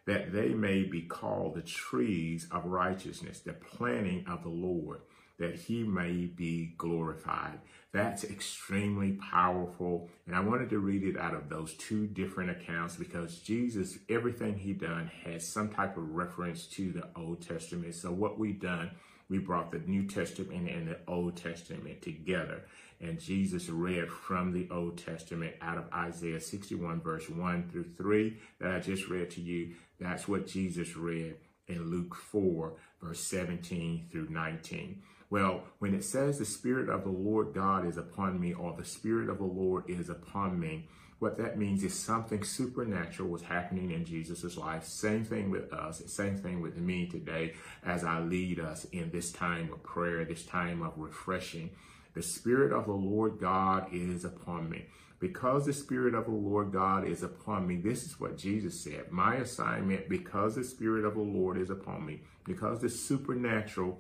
that 0.08 0.34
they 0.34 0.50
may 0.56 0.82
be 0.82 1.04
called 1.04 1.54
the 1.54 1.62
trees 1.62 2.48
of 2.50 2.66
righteousness, 2.66 3.42
the 3.42 3.54
planting 3.54 4.26
of 4.28 4.42
the 4.42 4.50
Lord, 4.50 5.02
that 5.40 5.56
he 5.56 5.84
may 5.84 6.26
be 6.26 6.74
glorified. 6.78 7.60
That's 7.92 8.24
extremely 8.24 9.14
powerful. 9.14 10.10
And 10.28 10.36
I 10.36 10.42
wanted 10.42 10.70
to 10.70 10.80
read 10.80 11.04
it 11.04 11.18
out 11.18 11.34
of 11.34 11.50
those 11.50 11.74
two 11.74 12.06
different 12.06 12.52
accounts 12.52 12.98
because 12.98 13.40
Jesus, 13.40 13.98
everything 14.10 14.58
he 14.58 14.74
done 14.74 15.10
has 15.26 15.48
some 15.48 15.70
type 15.70 15.98
of 15.98 16.12
reference 16.12 16.68
to 16.68 16.92
the 16.92 17.08
Old 17.16 17.42
Testament. 17.42 17.96
So 17.96 18.12
what 18.12 18.38
we 18.38 18.54
done, 18.54 18.92
we 19.28 19.40
brought 19.40 19.72
the 19.72 19.80
New 19.80 20.06
Testament 20.06 20.70
and 20.70 20.88
the 20.88 21.00
Old 21.08 21.36
Testament 21.36 22.02
together. 22.04 22.66
And 23.02 23.20
Jesus 23.20 23.70
read 23.70 24.10
from 24.10 24.52
the 24.52 24.68
Old 24.70 24.98
Testament 24.98 25.56
out 25.62 25.78
of 25.78 25.92
Isaiah 25.94 26.42
61 26.42 27.02
verse 27.02 27.30
1 27.30 27.70
through 27.72 27.92
3 27.98 28.38
that 28.60 28.72
I 28.72 28.80
just 28.80 29.08
read 29.08 29.32
to 29.32 29.42
you. 29.42 29.76
That's 30.00 30.28
what 30.28 30.48
Jesus 30.48 30.96
read 30.96 31.38
in 31.68 31.90
Luke 31.90 32.14
4 32.14 32.74
verse 33.02 33.22
17 33.22 34.08
through 34.12 34.30
19. 34.30 35.02
Well, 35.30 35.64
when 35.78 35.94
it 35.94 36.04
says 36.04 36.40
the 36.40 36.46
Spirit 36.46 36.90
of 36.90 37.04
the 37.04 37.12
Lord 37.12 37.54
God 37.54 37.86
is 37.86 37.98
upon 37.98 38.40
me, 38.40 38.54
or 38.54 38.76
the 38.76 38.86
Spirit 38.86 39.30
of 39.30 39.38
the 39.38 39.44
Lord 39.44 39.84
is 39.88 40.10
upon 40.10 40.60
me, 40.60 40.88
what 41.20 41.38
that 41.38 41.58
means 41.58 41.84
is 41.84 41.94
something 41.94 42.44
supernatural 42.44 43.30
was 43.30 43.44
happening 43.44 43.92
in 43.92 44.06
Jesus' 44.06 44.58
life. 44.58 44.86
Same 44.86 45.24
thing 45.26 45.52
with 45.52 45.72
us, 45.74 46.02
same 46.08 46.38
thing 46.38 46.62
with 46.62 46.78
me 46.78 47.08
today 47.08 47.54
as 47.86 48.04
I 48.04 48.22
lead 48.22 48.60
us 48.60 48.86
in 48.86 49.12
this 49.12 49.32
time 49.32 49.72
of 49.72 49.84
prayer, 49.84 50.24
this 50.26 50.46
time 50.46 50.82
of 50.82 50.94
refreshing. 50.98 51.72
The 52.16 52.24
Spirit 52.24 52.72
of 52.72 52.86
the 52.86 52.94
Lord 52.94 53.38
God 53.40 53.88
is 53.92 54.26
upon 54.26 54.70
me. 54.70 54.86
Because 55.20 55.66
the 55.66 55.74
Spirit 55.74 56.16
of 56.16 56.26
the 56.26 56.32
Lord 56.32 56.72
God 56.72 57.06
is 57.06 57.22
upon 57.22 57.68
me, 57.68 57.76
this 57.76 58.06
is 58.06 58.20
what 58.22 58.38
Jesus 58.38 58.80
said. 58.80 59.12
My 59.12 59.36
assignment, 59.36 60.08
because 60.08 60.56
the 60.56 60.64
Spirit 60.64 61.04
of 61.04 61.16
the 61.16 61.22
Lord 61.22 61.58
is 61.58 61.70
upon 61.70 62.06
me, 62.06 62.22
because 62.46 62.80
the 62.80 62.90
supernatural 62.90 64.00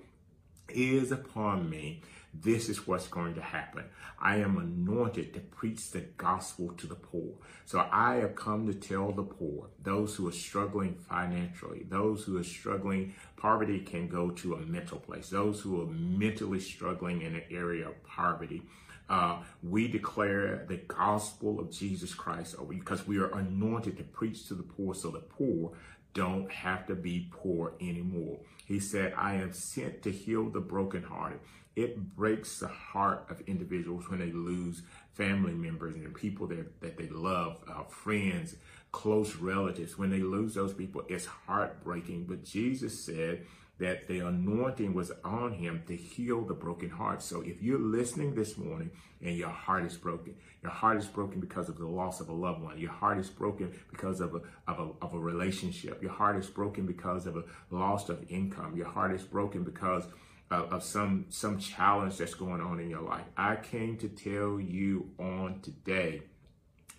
is 0.73 1.11
upon 1.11 1.69
me. 1.69 2.01
this 2.31 2.69
is 2.69 2.85
what's 2.85 3.07
going 3.07 3.33
to 3.33 3.41
happen. 3.41 3.85
I 4.21 4.37
am 4.37 4.57
anointed 4.57 5.33
to 5.33 5.39
preach 5.39 5.91
the 5.91 6.01
gospel 6.01 6.69
to 6.77 6.85
the 6.85 6.95
poor. 6.95 7.33
So 7.65 7.87
I 7.91 8.15
have 8.17 8.35
come 8.35 8.67
to 8.67 8.73
tell 8.73 9.11
the 9.11 9.23
poor, 9.23 9.67
those 9.81 10.15
who 10.15 10.27
are 10.27 10.31
struggling 10.33 10.93
financially, 10.95 11.85
those 11.89 12.23
who 12.23 12.37
are 12.37 12.43
struggling, 12.43 13.15
poverty 13.37 13.79
can 13.79 14.07
go 14.07 14.29
to 14.29 14.55
a 14.55 14.59
mental 14.59 14.99
place, 14.99 15.29
those 15.29 15.61
who 15.61 15.81
are 15.81 15.87
mentally 15.87 16.59
struggling 16.59 17.21
in 17.21 17.35
an 17.35 17.43
area 17.49 17.87
of 17.87 18.03
poverty. 18.03 18.61
Uh, 19.09 19.41
we 19.63 19.87
declare 19.87 20.65
the 20.67 20.77
gospel 20.77 21.59
of 21.59 21.71
Jesus 21.71 22.13
Christ 22.13 22.55
over 22.59 22.73
because 22.73 23.07
we 23.07 23.17
are 23.17 23.33
anointed 23.35 23.97
to 23.97 24.03
preach 24.03 24.47
to 24.47 24.53
the 24.53 24.61
poor 24.61 24.93
so 24.93 25.09
the 25.09 25.19
poor 25.19 25.71
don't 26.13 26.51
have 26.51 26.87
to 26.87 26.95
be 26.95 27.29
poor 27.31 27.73
anymore. 27.79 28.39
He 28.65 28.79
said, 28.79 29.13
I 29.17 29.35
am 29.35 29.53
sent 29.53 30.03
to 30.03 30.11
heal 30.11 30.49
the 30.49 30.59
brokenhearted. 30.59 31.39
It 31.75 32.15
breaks 32.15 32.59
the 32.59 32.67
heart 32.67 33.25
of 33.29 33.41
individuals 33.47 34.09
when 34.09 34.19
they 34.19 34.31
lose 34.31 34.81
family 35.13 35.53
members 35.53 35.95
and 35.95 36.13
people 36.13 36.47
that, 36.47 36.81
that 36.81 36.97
they 36.97 37.07
love, 37.07 37.63
uh, 37.67 37.83
friends, 37.83 38.55
close 38.91 39.35
relatives. 39.35 39.97
When 39.97 40.09
they 40.09 40.19
lose 40.19 40.55
those 40.55 40.73
people, 40.73 41.03
it's 41.07 41.25
heartbreaking. 41.25 42.25
But 42.25 42.43
Jesus 42.43 42.99
said, 42.99 43.45
that 43.79 44.07
the 44.07 44.19
anointing 44.19 44.93
was 44.93 45.11
on 45.23 45.53
him 45.53 45.83
to 45.87 45.95
heal 45.95 46.41
the 46.41 46.53
broken 46.53 46.89
heart. 46.89 47.21
So 47.21 47.41
if 47.41 47.61
you're 47.61 47.79
listening 47.79 48.35
this 48.35 48.57
morning 48.57 48.91
and 49.21 49.35
your 49.35 49.49
heart 49.49 49.85
is 49.85 49.95
broken, 49.95 50.35
your 50.61 50.71
heart 50.71 50.97
is 50.97 51.07
broken 51.07 51.39
because 51.39 51.69
of 51.69 51.77
the 51.77 51.87
loss 51.87 52.19
of 52.19 52.27
a 52.27 52.33
loved 52.33 52.61
one. 52.61 52.77
Your 52.77 52.91
heart 52.91 53.17
is 53.17 53.29
broken 53.29 53.73
because 53.89 54.19
of 54.19 54.35
a, 54.35 54.41
of 54.69 54.79
a, 54.79 55.05
of 55.05 55.13
a 55.13 55.19
relationship. 55.19 56.01
Your 56.01 56.11
heart 56.11 56.35
is 56.35 56.47
broken 56.47 56.85
because 56.85 57.25
of 57.25 57.37
a 57.37 57.43
loss 57.71 58.09
of 58.09 58.25
income. 58.29 58.75
Your 58.75 58.87
heart 58.87 59.13
is 59.13 59.23
broken 59.23 59.63
because 59.63 60.03
of, 60.51 60.73
of 60.73 60.83
some, 60.83 61.25
some 61.29 61.57
challenge 61.57 62.17
that's 62.17 62.33
going 62.33 62.59
on 62.59 62.81
in 62.81 62.89
your 62.89 63.01
life. 63.01 63.25
I 63.37 63.55
came 63.55 63.97
to 63.97 64.09
tell 64.09 64.59
you 64.59 65.11
on 65.17 65.61
today 65.61 66.23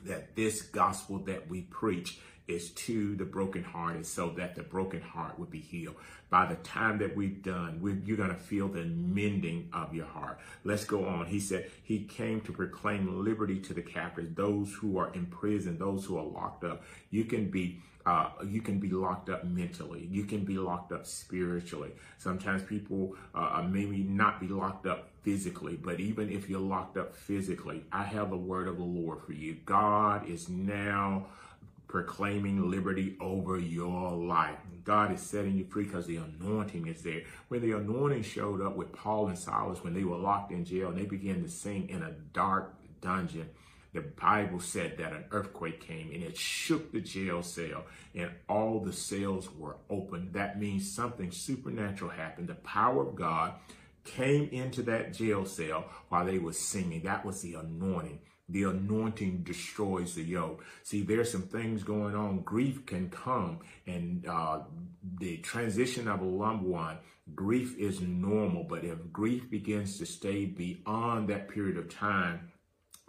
that 0.07 0.35
this 0.35 0.63
gospel 0.63 1.19
that 1.19 1.51
we 1.51 1.63
preach 1.63 2.21
is 2.50 2.71
to 2.71 3.14
the 3.16 3.25
broken 3.25 3.62
heart, 3.62 3.97
and 3.97 4.07
so 4.07 4.30
that 4.30 4.57
the 4.57 4.62
broken 4.62 5.00
heart 5.00 5.38
would 5.38 5.50
be 5.50 5.61
healed. 5.61 5.97
By 6.28 6.47
the 6.47 6.57
time 6.57 6.99
that 6.99 7.16
we've 7.16 7.42
done, 7.42 7.80
we 7.80 7.95
you're 8.04 8.16
going 8.16 8.30
to 8.30 8.37
feel 8.37 8.69
the 8.69 8.85
mending 8.85 9.69
of 9.73 9.95
your 9.95 10.07
heart. 10.07 10.38
Let's 10.64 10.85
go 10.85 11.04
on. 11.07 11.26
He 11.26 11.40
said 11.40 11.71
he 11.83 12.04
came 12.04 12.40
to 12.42 12.52
proclaim 12.52 13.25
liberty 13.25 13.59
to 13.61 13.75
the 13.75 13.83
captives, 13.83 14.35
those 14.35 14.73
who 14.75 14.99
are 14.99 15.12
in 15.14 15.26
prison, 15.26 15.78
those 15.78 16.04
who 16.04 16.19
are 16.19 16.25
locked 16.25 16.64
up. 16.64 16.83
You 17.11 17.25
can 17.25 17.50
be 17.50 17.80
uh, 18.07 18.30
you 18.47 18.62
can 18.62 18.78
be 18.78 18.90
locked 18.90 19.28
up 19.28 19.45
mentally. 19.45 20.07
You 20.11 20.25
can 20.25 20.45
be 20.45 20.59
locked 20.59 20.92
up 20.92 21.07
spiritually. 21.07 21.90
Sometimes 22.19 22.62
people 22.62 23.14
uh, 23.35 23.66
maybe 23.69 23.99
not 23.99 24.40
be 24.40 24.49
locked 24.49 24.87
up 24.87 25.11
physically, 25.23 25.76
but 25.76 26.00
even 26.00 26.30
if 26.30 26.49
you're 26.49 26.61
locked 26.61 26.97
up 26.97 27.14
physically, 27.14 27.85
I 27.92 28.04
have 28.04 28.30
the 28.30 28.37
word 28.37 28.69
of 28.69 28.78
the 28.78 28.85
Lord 28.85 29.21
for 29.23 29.33
you. 29.33 29.59
God 29.66 30.28
is 30.28 30.49
now 30.49 31.26
proclaiming 31.90 32.70
liberty 32.70 33.16
over 33.20 33.59
your 33.59 34.12
life. 34.12 34.56
God 34.85 35.12
is 35.12 35.20
setting 35.20 35.56
you 35.56 35.64
free 35.64 35.85
because 35.85 36.06
the 36.06 36.18
anointing 36.18 36.87
is 36.87 37.02
there. 37.02 37.23
When 37.49 37.62
the 37.62 37.73
anointing 37.73 38.23
showed 38.23 38.62
up 38.62 38.76
with 38.76 38.92
Paul 38.92 39.26
and 39.26 39.37
Silas 39.37 39.82
when 39.82 39.92
they 39.92 40.04
were 40.04 40.16
locked 40.16 40.52
in 40.52 40.64
jail 40.64 40.90
and 40.90 40.99
they 40.99 41.04
began 41.04 41.42
to 41.42 41.49
sing 41.49 41.88
in 41.88 42.02
a 42.02 42.12
dark 42.32 42.76
dungeon, 43.00 43.50
the 43.92 44.02
Bible 44.02 44.61
said 44.61 44.99
that 44.99 45.12
an 45.12 45.25
earthquake 45.32 45.80
came 45.80 46.12
and 46.12 46.23
it 46.23 46.37
shook 46.37 46.92
the 46.92 47.00
jail 47.00 47.42
cell 47.42 47.87
and 48.14 48.30
all 48.49 48.78
the 48.78 48.92
cells 48.92 49.50
were 49.52 49.76
open. 49.90 50.30
That 50.30 50.61
means 50.61 50.94
something 50.94 51.32
supernatural 51.32 52.12
happened. 52.12 52.47
The 52.47 52.54
power 52.54 53.04
of 53.04 53.16
God 53.16 53.54
came 54.04 54.49
into 54.50 54.82
that 54.85 55.12
jail 55.12 55.44
cell 55.44 55.87
while 56.09 56.25
they 56.25 56.38
were 56.38 56.52
singing. 56.52 57.02
That 57.02 57.25
was 57.25 57.42
the 57.42 57.54
anointing. 57.54 58.20
The 58.50 58.64
anointing 58.64 59.42
destroys 59.45 60.14
the 60.14 60.23
yoke. 60.23 60.64
See, 60.83 61.02
there's 61.02 61.30
some 61.30 61.42
things 61.42 61.83
going 61.83 62.14
on. 62.14 62.40
Grief 62.40 62.85
can 62.87 63.09
come, 63.11 63.61
and 63.87 64.26
uh, 64.26 64.61
the 65.19 65.38
transition 65.38 66.09
of 66.09 66.21
a 66.21 66.25
loved 66.25 66.62
one, 66.62 66.99
grief 67.35 67.78
is 67.78 68.00
normal. 68.00 68.64
But 68.64 68.85
if 68.85 69.12
grief 69.12 69.50
begins 69.50 69.99
to 69.99 70.07
stay 70.07 70.47
beyond 70.47 71.28
that 71.28 71.49
period 71.49 71.76
of 71.76 71.88
time 71.95 72.50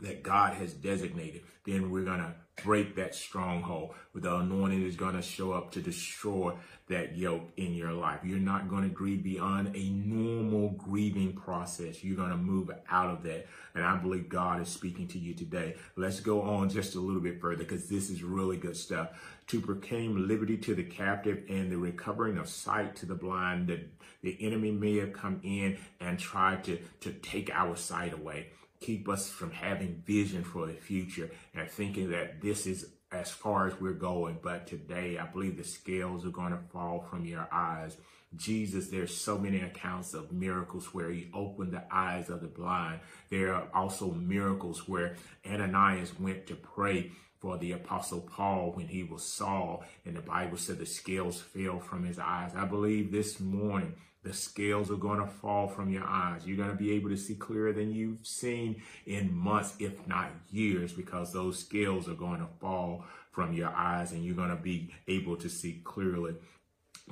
that 0.01 0.23
God 0.23 0.55
has 0.55 0.73
designated, 0.73 1.41
then 1.65 1.91
we're 1.91 2.03
going 2.03 2.19
to 2.19 2.33
break 2.63 2.95
that 2.95 3.15
stronghold. 3.15 3.93
The 4.13 4.35
anointing 4.35 4.83
is 4.83 4.95
going 4.95 5.15
to 5.15 5.21
show 5.21 5.51
up 5.51 5.71
to 5.71 5.81
destroy 5.81 6.53
that 6.89 7.17
yoke 7.17 7.49
in 7.57 7.73
your 7.73 7.93
life. 7.93 8.19
You're 8.23 8.39
not 8.39 8.69
going 8.69 8.83
to 8.83 8.89
grieve 8.89 9.23
beyond 9.23 9.75
a 9.75 9.89
normal 9.89 10.69
grieving 10.71 11.33
process. 11.33 12.03
You're 12.03 12.17
going 12.17 12.31
to 12.31 12.37
move 12.37 12.69
out 12.89 13.09
of 13.09 13.23
that. 13.23 13.47
And 13.73 13.83
I 13.83 13.97
believe 13.97 14.29
God 14.29 14.61
is 14.61 14.67
speaking 14.67 15.07
to 15.09 15.19
you 15.19 15.33
today. 15.33 15.75
Let's 15.95 16.19
go 16.19 16.41
on 16.41 16.69
just 16.69 16.95
a 16.95 16.99
little 16.99 17.21
bit 17.21 17.39
further 17.39 17.63
because 17.63 17.87
this 17.87 18.09
is 18.09 18.23
really 18.23 18.57
good 18.57 18.77
stuff. 18.77 19.09
To 19.47 19.61
proclaim 19.61 20.27
liberty 20.27 20.57
to 20.57 20.75
the 20.75 20.83
captive 20.83 21.43
and 21.49 21.71
the 21.71 21.77
recovering 21.77 22.37
of 22.37 22.49
sight 22.49 22.95
to 22.97 23.05
the 23.05 23.15
blind. 23.15 23.67
The, 23.67 23.81
the 24.21 24.37
enemy 24.39 24.71
may 24.71 24.97
have 24.97 25.13
come 25.13 25.39
in 25.43 25.77
and 25.99 26.19
tried 26.19 26.63
to, 26.65 26.77
to 27.01 27.11
take 27.11 27.49
our 27.53 27.75
sight 27.75 28.13
away 28.13 28.47
keep 28.81 29.07
us 29.07 29.29
from 29.29 29.51
having 29.51 30.03
vision 30.05 30.43
for 30.43 30.67
the 30.67 30.73
future 30.73 31.29
and 31.55 31.69
thinking 31.69 32.09
that 32.09 32.41
this 32.41 32.65
is 32.65 32.87
as 33.11 33.29
far 33.29 33.67
as 33.67 33.79
we're 33.79 33.93
going. 33.93 34.39
But 34.41 34.67
today, 34.67 35.17
I 35.17 35.25
believe 35.25 35.57
the 35.57 35.63
scales 35.63 36.25
are 36.25 36.29
going 36.29 36.51
to 36.51 36.63
fall 36.73 37.05
from 37.09 37.25
your 37.25 37.47
eyes. 37.51 37.97
Jesus, 38.35 38.87
there's 38.87 39.15
so 39.15 39.37
many 39.37 39.59
accounts 39.59 40.13
of 40.13 40.31
miracles 40.31 40.93
where 40.93 41.09
he 41.09 41.29
opened 41.33 41.73
the 41.73 41.83
eyes 41.91 42.29
of 42.29 42.41
the 42.41 42.47
blind. 42.47 43.01
There 43.29 43.53
are 43.53 43.67
also 43.73 44.11
miracles 44.11 44.87
where 44.87 45.15
Ananias 45.45 46.17
went 46.19 46.47
to 46.47 46.55
pray 46.55 47.11
for 47.39 47.57
the 47.57 47.73
apostle 47.73 48.21
Paul 48.21 48.71
when 48.73 48.87
he 48.87 49.03
was 49.03 49.23
Saul 49.23 49.83
and 50.05 50.15
the 50.15 50.21
Bible 50.21 50.57
said 50.57 50.77
the 50.77 50.85
scales 50.85 51.41
fell 51.41 51.79
from 51.79 52.05
his 52.05 52.19
eyes. 52.19 52.51
I 52.55 52.65
believe 52.65 53.11
this 53.11 53.39
morning 53.39 53.95
the 54.23 54.33
scales 54.33 54.91
are 54.91 54.97
going 54.97 55.19
to 55.19 55.27
fall 55.27 55.67
from 55.67 55.89
your 55.89 56.03
eyes. 56.03 56.45
You're 56.45 56.57
going 56.57 56.69
to 56.69 56.75
be 56.75 56.91
able 56.91 57.09
to 57.09 57.17
see 57.17 57.35
clearer 57.35 57.73
than 57.73 57.91
you've 57.91 58.25
seen 58.25 58.81
in 59.05 59.35
months, 59.35 59.73
if 59.79 60.07
not 60.07 60.31
years, 60.51 60.93
because 60.93 61.33
those 61.33 61.59
scales 61.59 62.07
are 62.07 62.13
going 62.13 62.39
to 62.39 62.47
fall 62.59 63.05
from 63.31 63.53
your 63.53 63.69
eyes 63.69 64.11
and 64.11 64.23
you're 64.23 64.35
going 64.35 64.49
to 64.49 64.55
be 64.55 64.93
able 65.07 65.37
to 65.37 65.49
see 65.49 65.81
clearly 65.83 66.35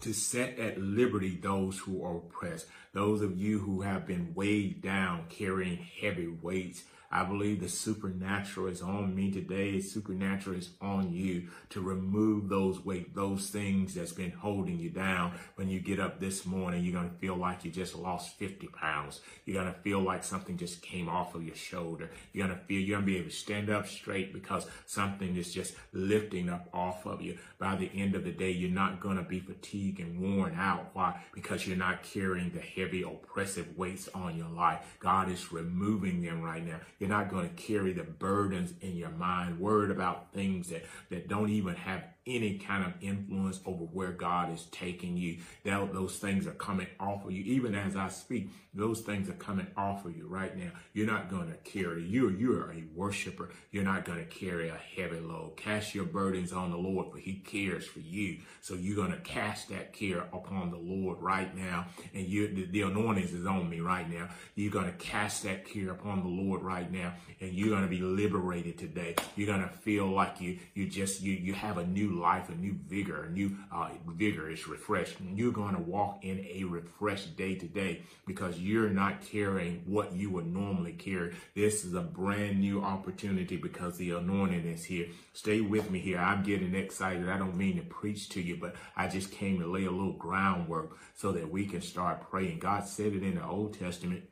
to 0.02 0.14
set 0.14 0.58
at 0.60 0.80
liberty 0.80 1.36
those 1.42 1.80
who 1.80 2.04
are 2.04 2.18
oppressed, 2.18 2.68
those 2.94 3.22
of 3.22 3.38
you 3.38 3.60
who 3.60 3.82
have 3.82 4.06
been 4.06 4.34
weighed 4.34 4.82
down 4.82 5.26
carrying 5.30 5.78
heavy 5.78 6.28
weights 6.28 6.84
I 7.12 7.24
believe 7.24 7.60
the 7.60 7.70
supernatural 7.70 8.68
is 8.68 8.84
on 8.84 9.16
me 9.16 9.32
today. 9.32 9.82
Supernatural 9.82 10.58
is 10.58 10.70
on 10.80 11.12
you 11.12 11.48
to 11.70 11.82
remove 11.82 12.50
those 12.50 12.86
weight, 12.86 13.16
those 13.16 13.50
things 13.50 13.96
that's 13.96 14.12
been 14.12 14.32
holding 14.32 14.78
you 14.78 14.92
down. 14.92 15.34
When 15.56 15.70
you 15.70 15.80
get 15.80 16.00
up 16.00 16.20
this 16.20 16.46
morning, 16.46 16.84
you're 16.84 16.94
going 16.94 17.10
to 17.10 17.18
feel 17.18 17.36
like 17.36 17.66
you 17.66 17.72
just 17.72 17.96
lost 17.96 18.38
50 18.38 18.68
pounds. 18.68 19.22
You're 19.46 19.62
going 19.62 19.74
to 19.74 19.80
feel 19.80 20.02
like 20.02 20.24
something 20.24 20.56
just 20.56 20.84
came 20.84 21.10
off 21.10 21.34
of 21.34 21.44
your 21.44 21.56
shoulder. 21.56 22.12
You're 22.32 22.46
going 22.46 22.60
to 22.60 22.66
feel, 22.66 22.80
you're 22.80 22.98
going 23.00 23.08
to 23.08 23.12
be 23.12 23.18
able 23.18 23.30
to 23.30 23.36
stand 23.36 23.72
up 23.72 23.88
straight 23.88 24.32
because 24.32 24.68
something 24.86 25.36
is 25.36 25.52
just 25.52 25.74
lifting 25.94 26.48
up 26.48 26.70
off 26.74 27.08
of 27.08 27.24
you. 27.24 27.40
By 27.58 27.76
the 27.76 27.90
end 27.96 28.14
of 28.14 28.24
the 28.24 28.32
day, 28.32 28.52
you're 28.52 28.70
not 28.70 29.00
going 29.00 29.18
to 29.18 29.24
be 29.24 29.40
fatigued 29.40 30.00
and 30.00 30.20
worn 30.20 30.54
out. 30.56 30.92
Why? 30.94 31.20
Because 31.34 31.66
you're 31.66 31.76
not 31.76 32.04
carrying 32.04 32.52
the 32.52 32.60
heavy 32.60 33.02
oppressive 33.02 33.76
weights 33.76 34.10
on 34.14 34.38
your 34.38 34.50
life. 34.50 34.98
God 35.00 35.32
is 35.32 35.52
removing 35.52 36.22
them 36.22 36.44
right 36.44 36.64
now. 36.64 36.80
You're 37.00 37.10
not 37.10 37.30
going 37.30 37.50
to 37.50 37.56
carry 37.56 37.94
the 37.94 38.04
burdens 38.04 38.74
in 38.82 38.96
your 38.96 39.10
mind, 39.10 39.60
worried 39.60 39.92
about 39.92 40.34
things 40.34 40.70
that, 40.70 40.84
that 41.10 41.30
don't 41.30 41.50
even 41.50 41.76
have 41.76 42.04
any 42.28 42.58
kind 42.58 42.86
of 42.86 42.94
influence 43.02 43.60
over 43.66 43.86
where 43.86 44.12
God 44.12 44.54
is 44.54 44.66
taking 44.72 45.18
you. 45.18 45.38
That, 45.64 45.94
those 45.94 46.18
things 46.18 46.48
are 46.48 46.52
coming 46.52 46.88
off 47.00 47.26
of 47.26 47.32
you. 47.32 47.44
Even 47.44 47.76
as 47.76 47.96
I 47.96 48.10
speak, 48.10 48.50
those 48.74 49.02
things 49.02 49.30
are 49.30 49.34
coming 49.34 49.68
off 49.76 50.06
of 50.06 50.16
you 50.16 50.28
right 50.28 50.56
now. 50.56 50.72
You're 50.94 51.08
not 51.08 51.30
going 51.30 51.50
to 51.50 51.58
carry, 51.70 52.04
you're, 52.04 52.32
you're 52.32 52.72
a 52.72 52.84
worshiper. 52.94 53.50
You're 53.72 53.84
not 53.84 54.06
going 54.06 54.20
to 54.20 54.26
carry 54.26 54.70
a 54.70 54.78
heavy 54.96 55.20
load. 55.20 55.58
Cast 55.58 55.96
your 55.96 56.06
burdens 56.06 56.54
on 56.54 56.72
the 56.72 56.78
Lord, 56.78 57.12
for 57.12 57.18
he 57.18 57.34
cares 57.34 57.86
for 57.86 58.00
you. 58.00 58.40
So 58.62 58.76
you're 58.76 58.96
going 58.96 59.12
to 59.12 59.20
cast 59.20 59.70
that 59.70 59.94
care 59.94 60.20
upon 60.34 60.70
the 60.70 60.78
Lord 60.78 61.20
right 61.20 61.56
now. 61.56 61.88
And 62.14 62.28
you, 62.28 62.48
the, 62.48 62.66
the 62.66 62.82
anointing 62.84 63.24
is 63.24 63.46
on 63.46 63.70
me 63.70 63.80
right 63.80 64.10
now. 64.10 64.30
You're 64.56 64.72
going 64.72 64.86
to 64.86 64.98
cast 64.98 65.44
that 65.44 65.66
care 65.66 65.90
upon 65.92 66.22
the 66.22 66.30
Lord 66.30 66.62
right 66.62 66.92
now. 66.92 67.14
And 67.42 67.54
you're 67.54 67.70
going 67.70 67.84
to 67.84 67.90
be 67.90 68.02
liberated 68.02 68.78
today. 68.78 69.16
You're 69.36 69.48
going 69.48 69.68
to 69.68 69.70
feel 69.70 70.08
like 70.08 70.40
you, 70.40 70.60
you 70.76 70.88
just, 70.88 71.22
you, 71.22 71.34
you 71.34 71.54
have 71.54 71.78
a 71.78 71.88
new 71.88 72.09
life, 72.10 72.50
a 72.50 72.56
new 72.56 72.78
vigor, 72.88 73.24
a 73.24 73.30
new 73.30 73.56
uh, 73.72 73.90
vigor 74.08 74.50
is 74.50 74.68
refreshed. 74.68 75.18
You're 75.34 75.52
going 75.52 75.76
to 75.76 75.82
walk 75.82 76.24
in 76.24 76.40
a 76.40 76.64
refreshed 76.64 77.36
day 77.38 77.56
today 77.56 78.02
because 78.26 78.60
you're 78.60 78.90
not 78.90 79.22
carrying 79.22 79.84
what 79.86 80.14
you 80.14 80.30
would 80.32 80.48
normally 80.48 80.94
carry. 80.94 81.36
This 81.56 81.86
is 81.86 81.94
a 81.94 82.02
brand 82.02 82.60
new 82.60 82.82
opportunity 82.82 83.58
because 83.58 83.98
the 83.98 84.12
anointing 84.12 84.66
is 84.66 84.86
here. 84.86 85.08
Stay 85.34 85.62
with 85.62 85.90
me 85.92 86.00
here. 86.00 86.20
I'm 86.20 86.44
getting 86.44 86.76
excited. 86.76 87.30
I 87.30 87.38
don't 87.38 87.58
mean 87.58 87.78
to 87.78 87.84
preach 87.84 88.30
to 88.30 88.42
you, 88.42 88.58
but 88.58 88.76
I 88.96 89.08
just 89.08 89.32
came 89.32 89.60
to 89.60 89.68
lay 89.68 89.86
a 89.86 89.92
little 89.92 90.14
groundwork 90.14 90.98
so 91.16 91.32
that 91.32 91.52
we 91.52 91.66
can 91.66 91.82
start 91.82 92.30
praying. 92.30 92.60
God 92.60 92.88
said 92.88 93.14
it 93.14 93.24
in 93.24 93.36
the 93.36 93.46
Old 93.46 93.78
Testament 93.78 94.24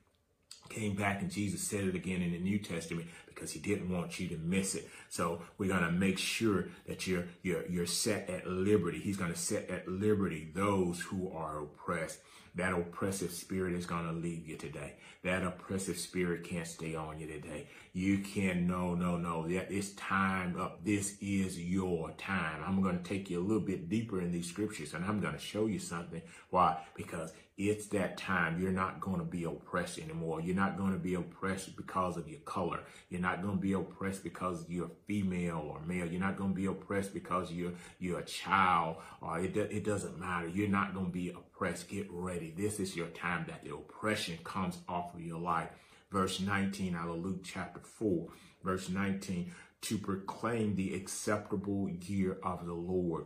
came 0.70 0.96
back 0.96 1.22
and 1.22 1.32
Jesus 1.32 1.62
said 1.62 1.86
it 1.86 1.96
again 1.96 2.22
in 2.22 2.32
the 2.32 2.40
New 2.40 2.60
Testament 2.60 3.08
because 3.28 3.52
he 3.52 3.60
didn't 3.60 3.90
want 3.90 4.20
you 4.20 4.28
to 4.30 4.38
miss 4.38 4.76
it. 4.76 4.88
So 5.10 5.42
we're 5.58 5.70
going 5.70 5.84
to 5.84 5.92
make 5.92 6.18
sure 6.18 6.70
that 6.88 7.06
you're, 7.06 7.26
you're, 7.44 7.66
you're 7.68 7.86
set 7.86 8.30
at 8.30 8.48
liberty. 8.48 9.00
He's 9.00 9.18
going 9.18 9.32
to 9.32 9.38
set 9.38 9.70
at 9.70 9.88
liberty 9.88 10.50
those 10.54 11.02
who 11.02 11.32
are 11.32 11.62
oppressed. 11.62 12.20
That 12.56 12.74
oppressive 12.74 13.32
spirit 13.32 13.76
is 13.76 13.86
going 13.86 14.06
to 14.06 14.14
leave 14.14 14.48
you 14.48 14.58
today. 14.58 14.94
That 15.24 15.44
oppressive 15.44 16.00
spirit 16.00 16.44
can't 16.44 16.66
stay 16.66 16.96
on 16.96 17.20
you 17.20 17.28
today. 17.28 17.68
You 17.94 18.18
can, 18.18 18.66
no, 18.66 18.96
no, 18.96 19.16
no. 19.16 19.46
It's 19.48 19.92
time 19.92 20.60
up. 20.60 20.84
This 20.84 21.18
is 21.22 21.60
your 21.60 22.12
time. 22.18 22.64
I'm 22.66 22.82
going 22.82 22.98
to 22.98 23.04
take 23.04 23.30
you 23.30 23.40
a 23.40 23.46
little 23.46 23.62
bit 23.62 23.90
deeper 23.90 24.20
in 24.22 24.32
these 24.32 24.50
scriptures 24.50 24.96
and 24.96 25.06
I'm 25.06 25.20
going 25.20 25.36
to 25.36 25.40
show 25.40 25.68
you 25.68 25.78
something. 25.78 26.24
Why? 26.50 26.78
Because 26.96 27.32
it's 27.58 27.88
that 27.88 28.18
time. 28.18 28.62
You're 28.62 28.72
not 28.72 29.02
going 29.02 29.18
to 29.18 29.26
be 29.26 29.44
oppressed 29.44 29.98
anymore. 29.98 30.42
You're 30.42 30.56
not 30.56 30.78
going 30.78 30.92
to 30.92 31.00
be 31.00 31.16
oppressed 31.16 31.76
because 31.76 32.16
of 32.16 32.30
your 32.30 32.40
color. 32.42 32.82
You're 33.10 33.22
not 33.22 33.42
going 33.42 33.56
to 33.56 33.62
be 33.62 33.74
oppressed 33.74 34.24
because 34.24 34.64
you're 34.70 34.92
female 35.08 35.68
or 35.68 35.82
male. 35.82 36.06
You're 36.06 36.22
not 36.22 36.38
going 36.38 36.52
to 36.52 36.56
be 36.56 36.68
oppressed 36.68 37.16
because 37.16 37.52
you're 37.52 37.74
you're 38.00 38.20
a 38.20 38.26
child 38.26 38.98
or 39.22 39.40
it, 39.40 39.58
it 39.58 39.84
doesn't 39.84 40.20
matter. 40.20 40.48
You're 40.48 40.70
not 40.70 40.94
going 40.94 41.08
to 41.08 41.12
be 41.12 41.30
oppressed. 41.30 41.90
Get 41.90 42.08
ready. 42.12 42.54
This 42.56 42.80
is 42.80 42.96
your 42.96 43.08
time 43.08 43.46
that 43.48 43.64
the 43.64 43.74
oppression 43.74 44.38
comes 44.44 44.78
off 44.88 45.16
of 45.16 45.22
your 45.22 45.40
life. 45.40 45.70
Verse 46.12 46.40
19 46.40 46.96
out 46.96 47.10
of 47.10 47.18
Luke 47.18 47.42
chapter 47.44 47.82
4, 47.82 48.28
verse 48.64 48.88
19, 48.88 49.52
to 49.82 49.98
proclaim 49.98 50.76
the 50.76 50.96
acceptable 50.96 51.90
year 51.90 52.38
of 52.44 52.66
the 52.66 52.74
Lord 52.74 53.26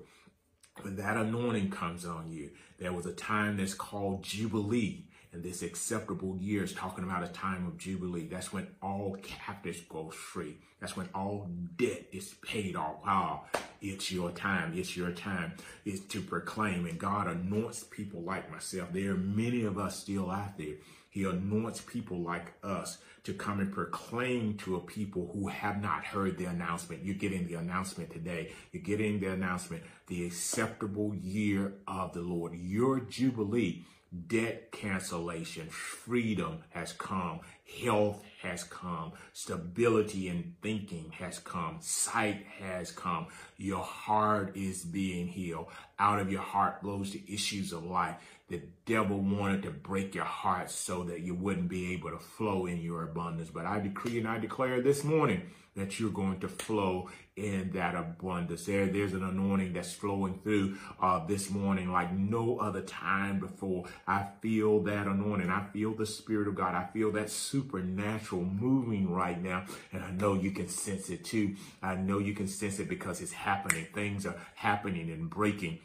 when 0.83 0.95
that 0.97 1.17
anointing 1.17 1.69
comes 1.69 2.05
on 2.05 2.31
you, 2.31 2.51
there 2.79 2.93
was 2.93 3.05
a 3.05 3.13
time 3.13 3.57
that's 3.57 3.73
called 3.73 4.23
Jubilee. 4.23 5.05
And 5.33 5.43
this 5.43 5.61
acceptable 5.61 6.35
year 6.37 6.61
is 6.63 6.73
talking 6.73 7.05
about 7.05 7.23
a 7.23 7.29
time 7.29 7.65
of 7.65 7.77
Jubilee. 7.77 8.27
That's 8.27 8.51
when 8.51 8.67
all 8.81 9.15
captives 9.21 9.79
go 9.87 10.09
free. 10.09 10.57
That's 10.81 10.97
when 10.97 11.07
all 11.15 11.47
debt 11.77 12.07
is 12.11 12.33
paid 12.45 12.75
off. 12.75 12.97
Wow, 13.05 13.43
it's 13.81 14.11
your 14.11 14.31
time. 14.31 14.73
It's 14.75 14.97
your 14.97 15.11
time. 15.11 15.53
It's 15.85 16.01
to 16.07 16.21
proclaim. 16.21 16.85
And 16.85 16.99
God 16.99 17.27
anoints 17.27 17.85
people 17.85 18.23
like 18.23 18.51
myself. 18.51 18.89
There 18.91 19.11
are 19.11 19.15
many 19.15 19.63
of 19.63 19.77
us 19.77 19.99
still 19.99 20.29
out 20.29 20.57
there. 20.57 20.75
He 21.09 21.23
anoints 21.23 21.81
people 21.81 22.19
like 22.19 22.53
us 22.63 22.97
to 23.23 23.33
come 23.33 23.59
and 23.59 23.71
proclaim 23.71 24.55
to 24.57 24.77
a 24.77 24.79
people 24.79 25.29
who 25.33 25.47
have 25.47 25.81
not 25.81 26.05
heard 26.05 26.37
the 26.37 26.45
announcement. 26.45 27.03
You're 27.03 27.15
getting 27.15 27.45
the 27.47 27.55
announcement 27.55 28.11
today. 28.11 28.51
You're 28.71 28.81
getting 28.81 29.19
the 29.19 29.27
announcement, 29.27 29.83
the 30.11 30.25
acceptable 30.25 31.15
year 31.15 31.73
of 31.87 32.11
the 32.11 32.19
Lord. 32.19 32.53
Your 32.53 32.99
Jubilee, 32.99 33.85
debt 34.27 34.69
cancellation, 34.73 35.69
freedom 35.69 36.65
has 36.71 36.91
come, 36.91 37.39
health 37.81 38.21
has 38.41 38.65
come, 38.65 39.13
stability 39.31 40.27
in 40.27 40.55
thinking 40.61 41.11
has 41.11 41.39
come, 41.39 41.77
sight 41.79 42.45
has 42.59 42.91
come. 42.91 43.27
Your 43.55 43.83
heart 43.83 44.57
is 44.57 44.83
being 44.83 45.29
healed. 45.29 45.67
Out 46.01 46.17
of 46.17 46.31
your 46.31 46.41
heart 46.41 46.81
flows 46.81 47.11
the 47.11 47.23
issues 47.27 47.71
of 47.71 47.85
life. 47.85 48.15
The 48.49 48.63
devil 48.87 49.19
wanted 49.19 49.61
to 49.63 49.69
break 49.69 50.15
your 50.15 50.25
heart 50.25 50.71
so 50.71 51.03
that 51.03 51.19
you 51.21 51.35
wouldn't 51.35 51.69
be 51.69 51.93
able 51.93 52.09
to 52.09 52.17
flow 52.17 52.65
in 52.65 52.81
your 52.81 53.03
abundance. 53.03 53.51
But 53.51 53.67
I 53.67 53.79
decree 53.79 54.17
and 54.17 54.27
I 54.27 54.39
declare 54.39 54.81
this 54.81 55.03
morning 55.03 55.43
that 55.75 55.99
you're 55.99 56.09
going 56.09 56.39
to 56.39 56.49
flow 56.49 57.09
in 57.37 57.71
that 57.73 57.95
abundance. 57.95 58.65
There, 58.65 58.87
there's 58.87 59.13
an 59.13 59.23
anointing 59.23 59.73
that's 59.73 59.93
flowing 59.93 60.39
through 60.43 60.77
uh, 61.01 61.25
this 61.25 61.49
morning 61.49 61.91
like 61.91 62.11
no 62.11 62.57
other 62.57 62.81
time 62.81 63.39
before. 63.39 63.85
I 64.05 64.25
feel 64.41 64.81
that 64.81 65.07
anointing. 65.07 65.49
I 65.49 65.67
feel 65.71 65.93
the 65.93 66.05
Spirit 66.05 66.49
of 66.49 66.55
God. 66.55 66.75
I 66.75 66.87
feel 66.91 67.11
that 67.13 67.29
supernatural 67.29 68.43
moving 68.43 69.09
right 69.09 69.41
now. 69.41 69.65
And 69.93 70.03
I 70.03 70.11
know 70.11 70.33
you 70.33 70.51
can 70.51 70.67
sense 70.67 71.09
it 71.09 71.23
too. 71.23 71.55
I 71.81 71.95
know 71.95 72.17
you 72.19 72.33
can 72.33 72.47
sense 72.47 72.79
it 72.79 72.89
because 72.89 73.21
it's 73.21 73.31
happening. 73.31 73.87
Things 73.93 74.25
are 74.25 74.35
happening 74.55 75.09
and 75.09 75.29
breaking 75.29 75.79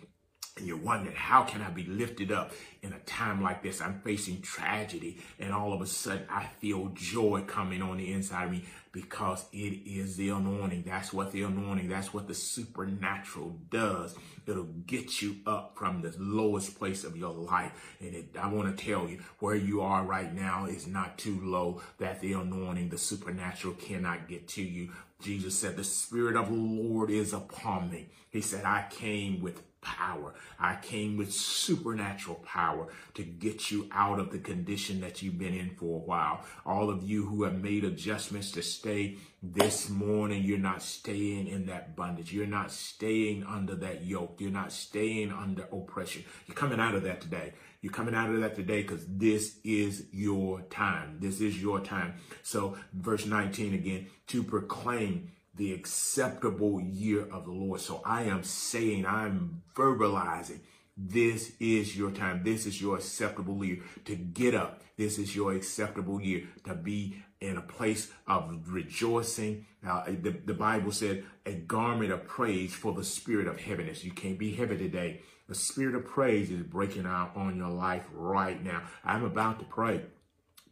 and 0.56 0.66
you're 0.66 0.78
wondering, 0.78 1.14
how 1.14 1.42
can 1.42 1.60
I 1.60 1.68
be 1.68 1.84
lifted 1.84 2.32
up 2.32 2.52
in 2.82 2.92
a 2.92 2.98
time 3.00 3.42
like 3.42 3.62
this? 3.62 3.82
I'm 3.82 4.00
facing 4.00 4.40
tragedy, 4.40 5.18
and 5.38 5.52
all 5.52 5.72
of 5.72 5.82
a 5.82 5.86
sudden 5.86 6.26
I 6.30 6.46
feel 6.60 6.90
joy 6.94 7.42
coming 7.46 7.82
on 7.82 7.98
the 7.98 8.12
inside 8.12 8.44
of 8.44 8.50
me 8.52 8.64
because 8.90 9.44
it 9.52 9.86
is 9.86 10.16
the 10.16 10.30
anointing. 10.30 10.84
That's 10.86 11.12
what 11.12 11.30
the 11.30 11.42
anointing, 11.42 11.88
that's 11.88 12.14
what 12.14 12.26
the 12.26 12.34
supernatural 12.34 13.54
does. 13.70 14.16
It'll 14.46 14.64
get 14.86 15.20
you 15.20 15.36
up 15.46 15.76
from 15.76 16.00
the 16.00 16.14
lowest 16.18 16.78
place 16.78 17.04
of 17.04 17.16
your 17.18 17.34
life. 17.34 17.72
And 18.00 18.14
it, 18.14 18.28
I 18.40 18.50
want 18.50 18.74
to 18.74 18.84
tell 18.84 19.06
you, 19.06 19.20
where 19.40 19.56
you 19.56 19.82
are 19.82 20.02
right 20.04 20.32
now 20.32 20.64
is 20.64 20.86
not 20.86 21.18
too 21.18 21.38
low, 21.42 21.82
that 21.98 22.20
the 22.22 22.32
anointing, 22.32 22.88
the 22.88 22.96
supernatural 22.96 23.74
cannot 23.74 24.28
get 24.28 24.48
to 24.48 24.62
you. 24.62 24.92
Jesus 25.22 25.58
said, 25.58 25.76
the 25.76 25.84
Spirit 25.84 26.36
of 26.36 26.48
the 26.48 26.54
Lord 26.54 27.10
is 27.10 27.32
upon 27.32 27.90
me. 27.90 28.08
He 28.30 28.40
said, 28.40 28.64
I 28.64 28.86
came 28.90 29.40
with 29.40 29.62
power. 29.80 30.34
I 30.58 30.76
came 30.76 31.16
with 31.16 31.32
supernatural 31.32 32.36
power 32.44 32.88
to 33.14 33.22
get 33.22 33.70
you 33.70 33.88
out 33.92 34.18
of 34.18 34.30
the 34.30 34.38
condition 34.38 35.00
that 35.00 35.22
you've 35.22 35.38
been 35.38 35.54
in 35.54 35.70
for 35.70 36.00
a 36.00 36.04
while. 36.04 36.44
All 36.64 36.90
of 36.90 37.02
you 37.08 37.24
who 37.24 37.44
have 37.44 37.62
made 37.62 37.84
adjustments 37.84 38.50
to 38.52 38.62
stay 38.62 39.16
this 39.54 39.88
morning, 39.88 40.42
you're 40.42 40.58
not 40.58 40.82
staying 40.82 41.46
in 41.46 41.66
that 41.66 41.94
bondage. 41.94 42.32
You're 42.32 42.46
not 42.46 42.70
staying 42.70 43.44
under 43.44 43.74
that 43.76 44.04
yoke. 44.04 44.36
You're 44.40 44.50
not 44.50 44.72
staying 44.72 45.30
under 45.30 45.64
oppression. 45.72 46.24
You're 46.46 46.56
coming 46.56 46.80
out 46.80 46.94
of 46.94 47.02
that 47.04 47.20
today. 47.20 47.52
You're 47.80 47.92
coming 47.92 48.14
out 48.14 48.30
of 48.30 48.40
that 48.40 48.56
today 48.56 48.82
because 48.82 49.06
this 49.06 49.58
is 49.62 50.06
your 50.12 50.62
time. 50.62 51.18
This 51.20 51.40
is 51.40 51.60
your 51.60 51.80
time. 51.80 52.14
So 52.42 52.76
verse 52.92 53.26
19 53.26 53.74
again, 53.74 54.06
to 54.28 54.42
proclaim 54.42 55.32
the 55.54 55.72
acceptable 55.72 56.80
year 56.80 57.26
of 57.30 57.44
the 57.44 57.52
Lord. 57.52 57.80
So 57.80 58.02
I 58.04 58.24
am 58.24 58.42
saying, 58.42 59.06
I'm 59.06 59.62
verbalizing, 59.74 60.60
this 60.96 61.52
is 61.60 61.96
your 61.96 62.10
time. 62.10 62.42
This 62.42 62.64
is 62.64 62.80
your 62.80 62.96
acceptable 62.96 63.62
year 63.64 63.80
to 64.06 64.16
get 64.16 64.54
up. 64.54 64.82
This 64.96 65.18
is 65.18 65.36
your 65.36 65.52
acceptable 65.52 66.20
year 66.20 66.44
to 66.64 66.74
be 66.74 67.22
in 67.46 67.56
a 67.56 67.62
place 67.62 68.10
of 68.26 68.60
rejoicing. 68.66 69.66
Now, 69.82 70.04
the, 70.06 70.30
the 70.30 70.54
Bible 70.54 70.92
said 70.92 71.24
a 71.44 71.54
garment 71.54 72.12
of 72.12 72.26
praise 72.26 72.74
for 72.74 72.92
the 72.92 73.04
spirit 73.04 73.46
of 73.46 73.60
heaviness. 73.60 74.04
You 74.04 74.12
can't 74.12 74.38
be 74.38 74.52
heavy 74.54 74.76
today. 74.76 75.20
The 75.48 75.54
spirit 75.54 75.94
of 75.94 76.04
praise 76.04 76.50
is 76.50 76.62
breaking 76.62 77.06
out 77.06 77.36
on 77.36 77.56
your 77.56 77.70
life 77.70 78.04
right 78.12 78.62
now. 78.62 78.82
I'm 79.04 79.24
about 79.24 79.60
to 79.60 79.64
pray. 79.64 80.02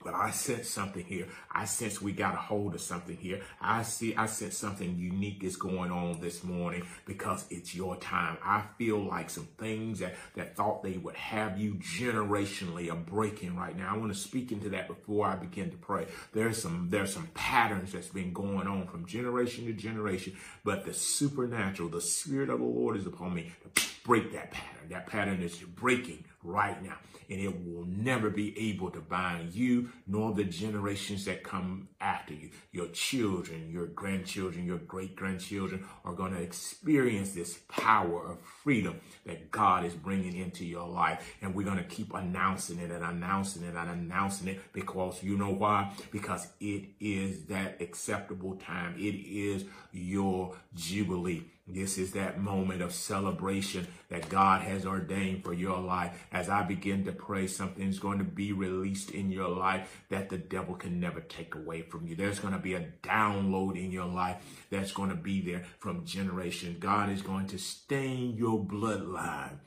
But 0.05 0.15
I 0.15 0.31
sense 0.31 0.69
something 0.69 1.05
here. 1.05 1.29
I 1.51 1.65
sense 1.65 2.01
we 2.01 2.13
got 2.13 2.35
a 2.35 2.39
hold 2.39 2.75
of 2.75 2.81
something 2.81 3.17
here. 3.17 3.41
I 3.61 3.83
see, 3.83 4.15
I 4.15 4.27
sense 4.27 4.57
something 4.57 4.97
unique 4.97 5.43
is 5.43 5.57
going 5.57 5.91
on 5.91 6.21
this 6.21 6.45
morning 6.45 6.87
because 7.07 7.47
it's 7.51 7.75
your 7.75 7.97
time. 7.97 8.37
I 8.45 8.65
feel 8.77 8.99
like 9.03 9.31
some 9.31 9.49
things 9.59 10.01
that, 10.01 10.15
that 10.35 10.57
thought 10.57 10.83
they 10.83 10.99
would 10.99 11.17
have 11.17 11.59
you 11.59 11.75
generationally 11.75 12.93
are 12.93 12.97
breaking 12.97 13.57
right 13.57 13.77
now. 13.77 13.95
I 13.95 13.97
want 13.97 14.13
to 14.13 14.19
speak 14.19 14.53
into 14.53 14.69
that 14.71 14.89
before 14.89 15.27
I 15.27 15.37
begin 15.37 15.71
to 15.71 15.77
pray. 15.77 16.07
There's 16.33 16.61
some, 16.61 16.89
there's 16.91 17.13
some 17.13 17.29
patterns 17.35 17.93
that's 17.93 18.09
been 18.09 18.33
going 18.33 18.67
on 18.67 18.87
from 18.87 19.07
generation 19.07 19.67
to 19.67 19.73
generation, 19.73 20.37
but 20.65 20.85
the 20.85 20.93
supernatural, 20.93 21.89
the 21.89 22.01
spirit 22.01 22.51
of 22.51 22.59
the 22.59 22.65
Lord 22.67 22.97
is 22.97 23.07
upon 23.07 23.35
me 23.35 23.53
to 23.75 23.85
break 24.05 24.33
that 24.33 24.51
pattern. 24.51 24.89
That 24.91 25.07
pattern 25.07 25.43
is 25.43 25.57
breaking 25.57 26.25
right 26.45 26.81
now. 26.83 26.97
And 27.31 27.41
it 27.41 27.49
will 27.49 27.87
never 27.87 28.29
be 28.29 28.71
able 28.71 28.91
to 28.91 29.01
bind 29.01 29.55
you 29.55 29.89
nor 30.07 30.33
the 30.33 30.45
generations 30.45 31.25
that 31.25 31.43
come 31.43 31.89
after 32.01 32.35
you. 32.35 32.51
Your 32.71 32.89
children, 32.89 33.71
your 33.73 33.87
grandchildren, 33.87 34.67
your 34.67 34.79
great 34.79 35.17
grandchildren 35.17 35.87
are 36.05 36.13
going 36.13 36.35
to 36.35 36.43
experience 36.43 37.33
this 37.33 37.59
power 37.69 38.33
of 38.33 38.41
freedom 38.63 39.01
that 39.25 39.51
God 39.51 39.87
is 39.87 39.95
bringing 39.95 40.37
into 40.37 40.67
your 40.67 40.87
life. 40.87 41.35
And 41.41 41.55
we're 41.55 41.65
going 41.65 41.79
to 41.79 41.85
keep 41.85 42.13
announcing 42.13 42.79
it 42.79 42.91
and 42.91 43.03
announcing 43.03 43.63
it 43.63 43.75
and 43.75 43.91
announcing 43.91 44.49
it 44.49 44.61
because 44.75 45.23
you 45.23 45.39
know 45.39 45.51
why? 45.51 45.93
Because 46.11 46.47
it 46.61 46.91
is 47.01 47.47
that 47.47 47.81
acceptable 47.81 48.57
time. 48.57 48.97
It 48.99 49.15
is 49.15 49.65
your 49.93 50.57
Jubilee. 50.75 51.45
This 51.67 51.97
is 51.97 52.13
that 52.13 52.39
moment 52.39 52.83
of 52.83 52.93
celebration 52.93 53.87
that 54.11 54.29
God 54.29 54.61
has 54.61 54.85
ordained 54.85 55.45
for 55.45 55.55
your 55.55 55.81
life. 55.81 56.13
As 56.35 56.49
I 56.49 56.65
begin 56.65 57.05
to 57.05 57.13
pray, 57.13 57.47
something's 57.47 58.01
going 58.01 58.19
to 58.19 58.25
be 58.25 58.53
released 58.53 59.13
in 59.13 59.31
your 59.31 59.49
life 59.49 60.03
that 60.09 60.31
the 60.31 60.37
devil 60.37 60.75
can 60.75 60.99
never 60.99 61.21
take 61.21 61.55
away 61.55 61.83
from 61.83 62.09
you. 62.09 62.17
There's 62.17 62.41
going 62.41 62.55
to 62.55 62.59
be 62.59 62.75
a 62.75 62.89
download 63.05 63.77
in 63.77 63.93
your 63.93 64.07
life 64.07 64.43
that's 64.69 64.91
going 64.91 65.11
to 65.11 65.15
be 65.15 65.41
there 65.41 65.65
from 65.79 66.05
generation. 66.05 66.79
God 66.81 67.09
is 67.09 67.23
going 67.23 67.47
to 67.47 67.59
stain 67.59 68.37
your 68.37 68.59
bloodline. 68.59 69.59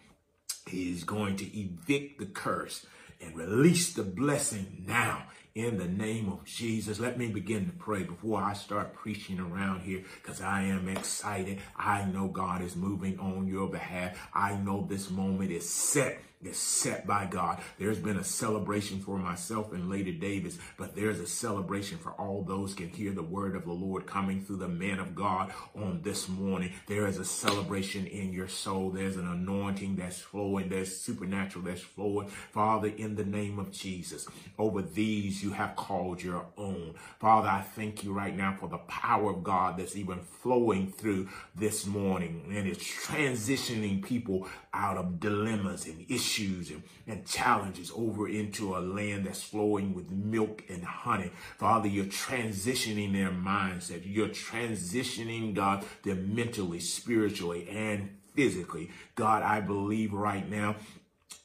He 0.68 0.92
is 0.92 1.06
going 1.06 1.38
to 1.38 1.46
evict 1.58 2.20
the 2.20 2.26
curse 2.26 2.86
and 3.22 3.38
release 3.38 3.94
the 3.94 4.04
blessing 4.04 4.84
now 4.86 5.28
in 5.56 5.78
the 5.78 5.88
name 5.88 6.28
of 6.28 6.44
Jesus. 6.44 7.00
Let 7.00 7.18
me 7.18 7.30
begin 7.30 7.66
to 7.66 7.72
pray 7.72 8.04
before 8.04 8.42
I 8.44 8.52
start 8.52 8.94
preaching 8.94 9.40
around 9.40 9.84
here 9.84 10.04
because 10.22 10.42
I 10.42 10.64
am 10.64 10.90
excited. 10.90 11.60
I 11.78 12.04
know 12.04 12.28
God 12.28 12.62
is 12.62 12.76
moving 12.76 13.18
on 13.20 13.48
your 13.48 13.70
behalf. 13.70 14.18
I 14.34 14.56
know 14.58 14.86
this 14.88 15.10
moment 15.10 15.52
is 15.52 15.68
set 15.68 16.20
is 16.44 16.58
set 16.58 17.08
by 17.08 17.26
God. 17.26 17.60
There's 17.80 18.00
been 18.00 18.18
a 18.18 18.24
celebration 18.24 19.00
for 19.00 19.18
myself 19.18 19.74
and 19.74 19.90
Lady 19.90 20.12
Davis, 20.12 20.58
but 20.78 20.96
there's 20.96 21.20
a 21.20 21.28
celebration 21.28 21.98
for 21.98 22.12
all 22.12 22.44
those 22.44 22.74
can 22.74 22.90
hear 22.90 23.12
the 23.12 23.24
word 23.24 23.56
of 23.56 23.66
the 23.66 23.74
Lord 23.74 24.06
coming 24.06 24.44
through 24.44 24.58
the 24.58 24.68
man 24.68 25.00
of 25.00 25.16
God 25.16 25.52
on 25.76 26.02
this 26.04 26.30
morning. 26.30 26.74
There 26.88 27.08
is 27.08 27.18
a 27.18 27.26
celebration 27.26 28.06
in 28.06 28.34
your 28.34 28.48
soul. 28.48 28.92
There's 28.92 29.18
an 29.18 29.28
anointing 29.28 29.96
that's 29.96 30.20
flowing. 30.20 30.70
There's 30.70 30.96
supernatural 30.96 31.66
that's 31.66 31.82
flowing. 31.82 32.28
Father, 32.28 32.90
in 32.90 33.16
the 33.16 33.26
name 33.26 33.58
of 33.58 33.72
Jesus, 33.72 34.28
over 34.60 34.82
these 34.82 35.44
you 35.44 35.52
have 35.52 35.76
called 35.76 36.22
your 36.22 36.46
own. 36.58 36.94
Father, 37.20 37.50
I 37.50 37.62
thank 37.62 38.04
you 38.04 38.14
right 38.14 38.36
now 38.36 38.56
for 38.60 38.70
the 38.70 38.78
power 38.78 39.32
of 39.32 39.44
God 39.44 39.78
that's 39.78 39.96
even 39.96 40.20
flowing 40.20 40.92
through 40.92 41.30
this 41.56 41.86
morning 41.86 42.46
and 42.56 42.68
it's 42.68 42.84
transitioning 42.84 44.04
people 44.04 44.48
out 44.78 44.98
of 44.98 45.20
dilemmas 45.20 45.88
and 45.88 46.06
issues 46.08 46.70
and, 46.70 46.84
and 47.08 47.26
challenges 47.26 47.92
over 47.96 48.28
into 48.28 48.78
a 48.78 48.80
land 48.80 49.26
that's 49.26 49.42
flowing 49.42 49.94
with 49.94 50.12
milk 50.12 50.64
and 50.70 50.84
honey. 50.84 51.32
Father, 51.58 51.88
you're 51.88 52.06
transitioning 52.06 53.12
their 53.12 53.32
mindset. 53.32 54.04
You're 54.06 54.30
transitioning, 54.30 55.56
God, 55.56 55.84
them 56.04 56.36
mentally, 56.36 56.80
spiritually, 56.80 57.68
and 57.70 58.18
physically. 58.36 58.92
God, 59.16 59.42
I 59.42 59.62
believe 59.62 60.14
right 60.14 60.48
now 60.48 60.76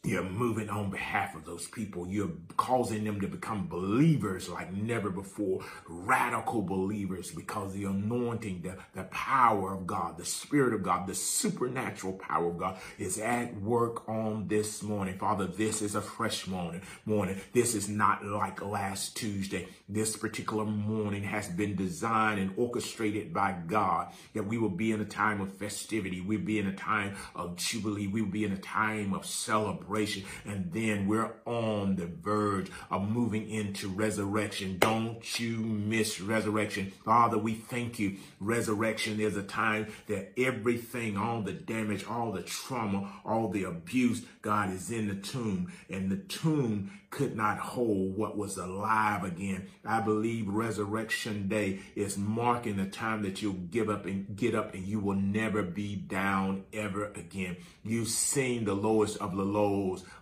you're 0.04 0.24
moving 0.24 0.68
on 0.68 0.90
behalf 0.90 1.36
of 1.36 1.44
those 1.44 1.68
people. 1.68 2.08
You're 2.08 2.32
causing 2.56 3.04
them 3.04 3.20
to 3.20 3.28
become 3.28 3.68
believers 3.68 4.48
like 4.48 4.72
never 4.72 5.10
before, 5.10 5.60
radical 5.88 6.60
believers 6.60 7.30
because 7.30 7.72
the 7.72 7.84
anointing, 7.84 8.62
the, 8.62 8.78
the 8.94 9.04
power 9.04 9.72
of 9.72 9.86
God, 9.86 10.18
the 10.18 10.24
Spirit 10.24 10.74
of 10.74 10.82
God, 10.82 11.06
the 11.06 11.14
supernatural 11.14 12.14
power 12.14 12.48
of 12.48 12.58
God 12.58 12.78
is 12.98 13.18
at 13.18 13.54
work 13.60 14.08
on 14.08 14.48
this 14.48 14.82
morning. 14.82 15.18
Father, 15.18 15.46
this 15.46 15.80
is 15.80 15.94
a 15.94 16.02
fresh 16.02 16.48
morning. 16.48 16.82
Morning. 17.06 17.40
This 17.52 17.76
is 17.76 17.88
not 17.88 18.24
like 18.24 18.60
last 18.60 19.16
Tuesday. 19.16 19.68
This 19.88 20.16
particular 20.16 20.64
morning 20.64 21.22
has 21.22 21.46
been 21.46 21.76
designed 21.76 22.40
and 22.40 22.52
orchestrated 22.56 23.32
by 23.32 23.54
God 23.68 24.08
that 24.34 24.48
we 24.48 24.58
will 24.58 24.68
be 24.68 24.90
in 24.90 25.00
a 25.00 25.04
time 25.04 25.40
of 25.40 25.52
festivity. 25.52 26.20
We'll 26.20 26.40
be 26.40 26.58
in 26.58 26.66
a 26.66 26.74
time 26.74 27.14
of 27.36 27.54
jubilee. 27.54 28.08
We 28.08 28.22
will 28.22 28.30
be 28.30 28.44
in 28.44 28.52
a 28.52 28.58
time 28.58 29.14
of 29.14 29.24
celebration 29.24 29.71
celebration. 29.72 30.24
And 30.44 30.72
then 30.72 31.06
we're 31.06 31.32
on 31.44 31.96
the 31.96 32.06
verge 32.06 32.70
of 32.90 33.08
moving 33.08 33.48
into 33.50 33.88
resurrection. 33.88 34.78
Don't 34.78 35.40
you 35.40 35.56
miss 35.58 36.20
resurrection. 36.20 36.92
Father, 37.04 37.38
we 37.38 37.54
thank 37.54 37.98
you. 37.98 38.16
Resurrection 38.40 39.20
is 39.20 39.36
a 39.36 39.42
time 39.42 39.86
that 40.08 40.32
everything, 40.38 41.16
all 41.16 41.42
the 41.42 41.52
damage, 41.52 42.04
all 42.06 42.32
the 42.32 42.42
trauma, 42.42 43.12
all 43.24 43.48
the 43.48 43.64
abuse, 43.64 44.24
God 44.42 44.72
is 44.72 44.90
in 44.90 45.08
the 45.08 45.14
tomb. 45.14 45.72
And 45.88 46.10
the 46.10 46.16
tomb 46.16 46.90
could 47.12 47.36
not 47.36 47.58
hold 47.58 48.16
what 48.16 48.38
was 48.38 48.56
alive 48.56 49.22
again. 49.22 49.68
I 49.84 50.00
believe 50.00 50.48
resurrection 50.48 51.46
day 51.46 51.80
is 51.94 52.16
marking 52.16 52.78
the 52.78 52.86
time 52.86 53.22
that 53.22 53.42
you'll 53.42 53.52
give 53.52 53.90
up 53.90 54.06
and 54.06 54.34
get 54.34 54.54
up 54.54 54.72
and 54.72 54.86
you 54.86 54.98
will 54.98 55.16
never 55.16 55.62
be 55.62 55.94
down 55.94 56.64
ever 56.72 57.12
again. 57.14 57.58
You've 57.84 58.08
seen 58.08 58.64
the 58.64 58.74
lowest 58.74 59.18
of 59.18 59.36
the 59.36 59.44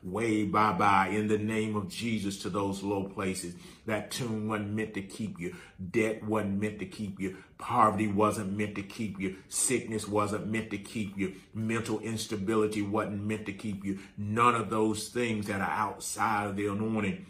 way 0.03 0.45
bye 0.45 0.73
bye 0.73 1.09
in 1.09 1.29
the 1.29 1.39
name 1.39 1.77
of 1.77 1.89
Jesus 1.89 2.39
to 2.43 2.51
those 2.51 2.83
low 2.83 3.05
places. 3.05 3.55
That 3.87 4.11
tomb 4.11 4.49
wasn't 4.49 4.73
meant 4.73 4.95
to 4.95 5.03
keep 5.03 5.41
you. 5.41 5.57
Debt 5.91 6.23
wasn't 6.25 6.61
meant 6.61 6.79
to 6.79 6.87
keep 6.87 7.21
you. 7.21 7.37
Poverty 7.59 8.07
wasn't 8.07 8.57
meant 8.57 8.75
to 8.77 8.83
keep 8.83 9.21
you. 9.21 9.37
Sickness 9.49 10.07
wasn't 10.09 10.47
meant 10.47 10.71
to 10.71 10.79
keep 10.79 11.19
you. 11.19 11.35
Mental 11.55 11.99
instability 12.01 12.83
wasn't 12.83 13.25
meant 13.25 13.47
to 13.47 13.53
keep 13.53 13.85
you. 13.85 13.99
None 14.17 14.55
of 14.55 14.71
those 14.71 15.09
things 15.09 15.47
that 15.47 15.61
are 15.61 15.71
outside 15.71 16.47
of 16.47 16.57
the 16.57 16.67
anointing 16.67 17.27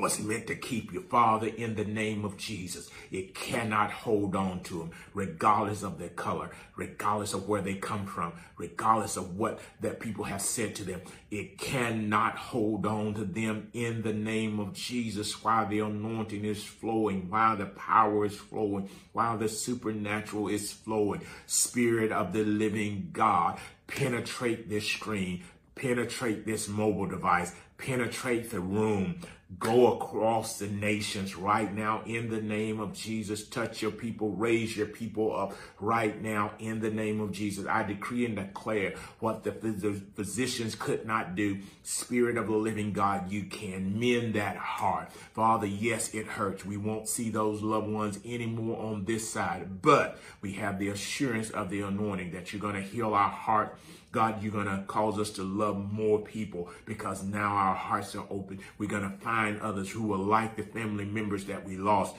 was 0.00 0.18
meant 0.20 0.46
to 0.46 0.54
keep 0.54 0.92
you. 0.92 1.00
Father, 1.02 1.48
in 1.48 1.74
the 1.74 1.84
name 1.84 2.24
of 2.24 2.36
Jesus, 2.36 2.90
it 3.10 3.34
cannot 3.34 3.90
hold 3.90 4.36
on 4.36 4.62
to 4.64 4.78
them, 4.78 4.90
regardless 5.14 5.82
of 5.82 5.98
their 5.98 6.08
color, 6.08 6.50
regardless 6.76 7.34
of 7.34 7.48
where 7.48 7.62
they 7.62 7.74
come 7.74 8.06
from, 8.06 8.32
regardless 8.56 9.16
of 9.16 9.36
what 9.36 9.60
that 9.80 10.00
people 10.00 10.24
have 10.24 10.42
said 10.42 10.74
to 10.76 10.84
them. 10.84 11.00
It 11.30 11.58
cannot 11.58 12.36
hold 12.36 12.86
on 12.86 13.14
to 13.14 13.24
them 13.24 13.68
in 13.72 14.02
the 14.02 14.12
name 14.12 14.60
of 14.60 14.74
Jesus 14.74 15.42
while 15.42 15.68
the 15.68 15.80
anointing 15.80 16.44
is 16.44 16.62
flowing, 16.62 17.28
while 17.30 17.56
the 17.56 17.66
power 17.66 18.24
is 18.24 18.36
flowing, 18.36 18.88
while 19.12 19.38
the 19.38 19.48
supernatural 19.48 20.48
is 20.48 20.72
flowing. 20.72 21.22
Spirit 21.46 22.12
of 22.12 22.32
the 22.32 22.44
living 22.44 23.10
God, 23.12 23.58
penetrate 23.86 24.68
this 24.68 24.86
screen, 24.86 25.44
penetrate 25.74 26.44
this 26.44 26.68
mobile 26.68 27.06
device, 27.06 27.54
penetrate 27.78 28.50
the 28.50 28.60
room, 28.60 29.20
go 29.58 29.94
across 29.94 30.58
the 30.58 30.66
nations 30.66 31.34
right 31.34 31.74
now 31.74 32.02
in 32.04 32.28
the 32.28 32.40
name 32.40 32.80
of 32.80 32.92
Jesus. 32.92 33.48
Touch 33.48 33.80
your 33.80 33.90
people, 33.90 34.30
raise 34.32 34.76
your 34.76 34.86
people 34.86 35.34
up 35.34 35.54
right 35.80 36.20
now 36.20 36.52
in 36.58 36.80
the 36.80 36.90
name 36.90 37.18
of 37.20 37.32
Jesus. 37.32 37.66
I 37.66 37.82
decree 37.82 38.26
and 38.26 38.36
declare 38.36 38.94
what 39.20 39.44
the 39.44 39.52
physicians 39.52 40.74
could 40.74 41.06
not 41.06 41.34
do. 41.34 41.60
Spirit 41.82 42.36
of 42.36 42.48
the 42.48 42.52
living 42.52 42.92
God, 42.92 43.30
you 43.30 43.44
can 43.44 43.98
mend 43.98 44.34
that 44.34 44.56
heart. 44.56 45.10
Father, 45.32 45.66
yes, 45.66 46.14
it 46.14 46.26
hurts. 46.26 46.66
We 46.66 46.76
won't 46.76 47.08
see 47.08 47.30
those 47.30 47.62
loved 47.62 47.88
ones 47.88 48.18
anymore 48.26 48.78
on 48.78 49.06
this 49.06 49.30
side, 49.30 49.80
but 49.80 50.18
we 50.42 50.52
have 50.54 50.78
the 50.78 50.88
assurance 50.88 51.48
of 51.48 51.70
the 51.70 51.80
anointing 51.80 52.32
that 52.32 52.52
you're 52.52 52.60
going 52.60 52.74
to 52.74 52.82
heal 52.82 53.14
our 53.14 53.30
heart 53.30 53.78
God, 54.10 54.42
you're 54.42 54.52
going 54.52 54.66
to 54.66 54.84
cause 54.86 55.18
us 55.18 55.30
to 55.32 55.42
love 55.42 55.92
more 55.92 56.20
people 56.20 56.70
because 56.86 57.22
now 57.22 57.48
our 57.54 57.74
hearts 57.74 58.14
are 58.14 58.26
open. 58.30 58.60
We're 58.78 58.88
going 58.88 59.10
to 59.10 59.16
find 59.18 59.60
others 59.60 59.90
who 59.90 60.12
are 60.14 60.18
like 60.18 60.56
the 60.56 60.62
family 60.62 61.04
members 61.04 61.44
that 61.44 61.66
we 61.66 61.76
lost 61.76 62.16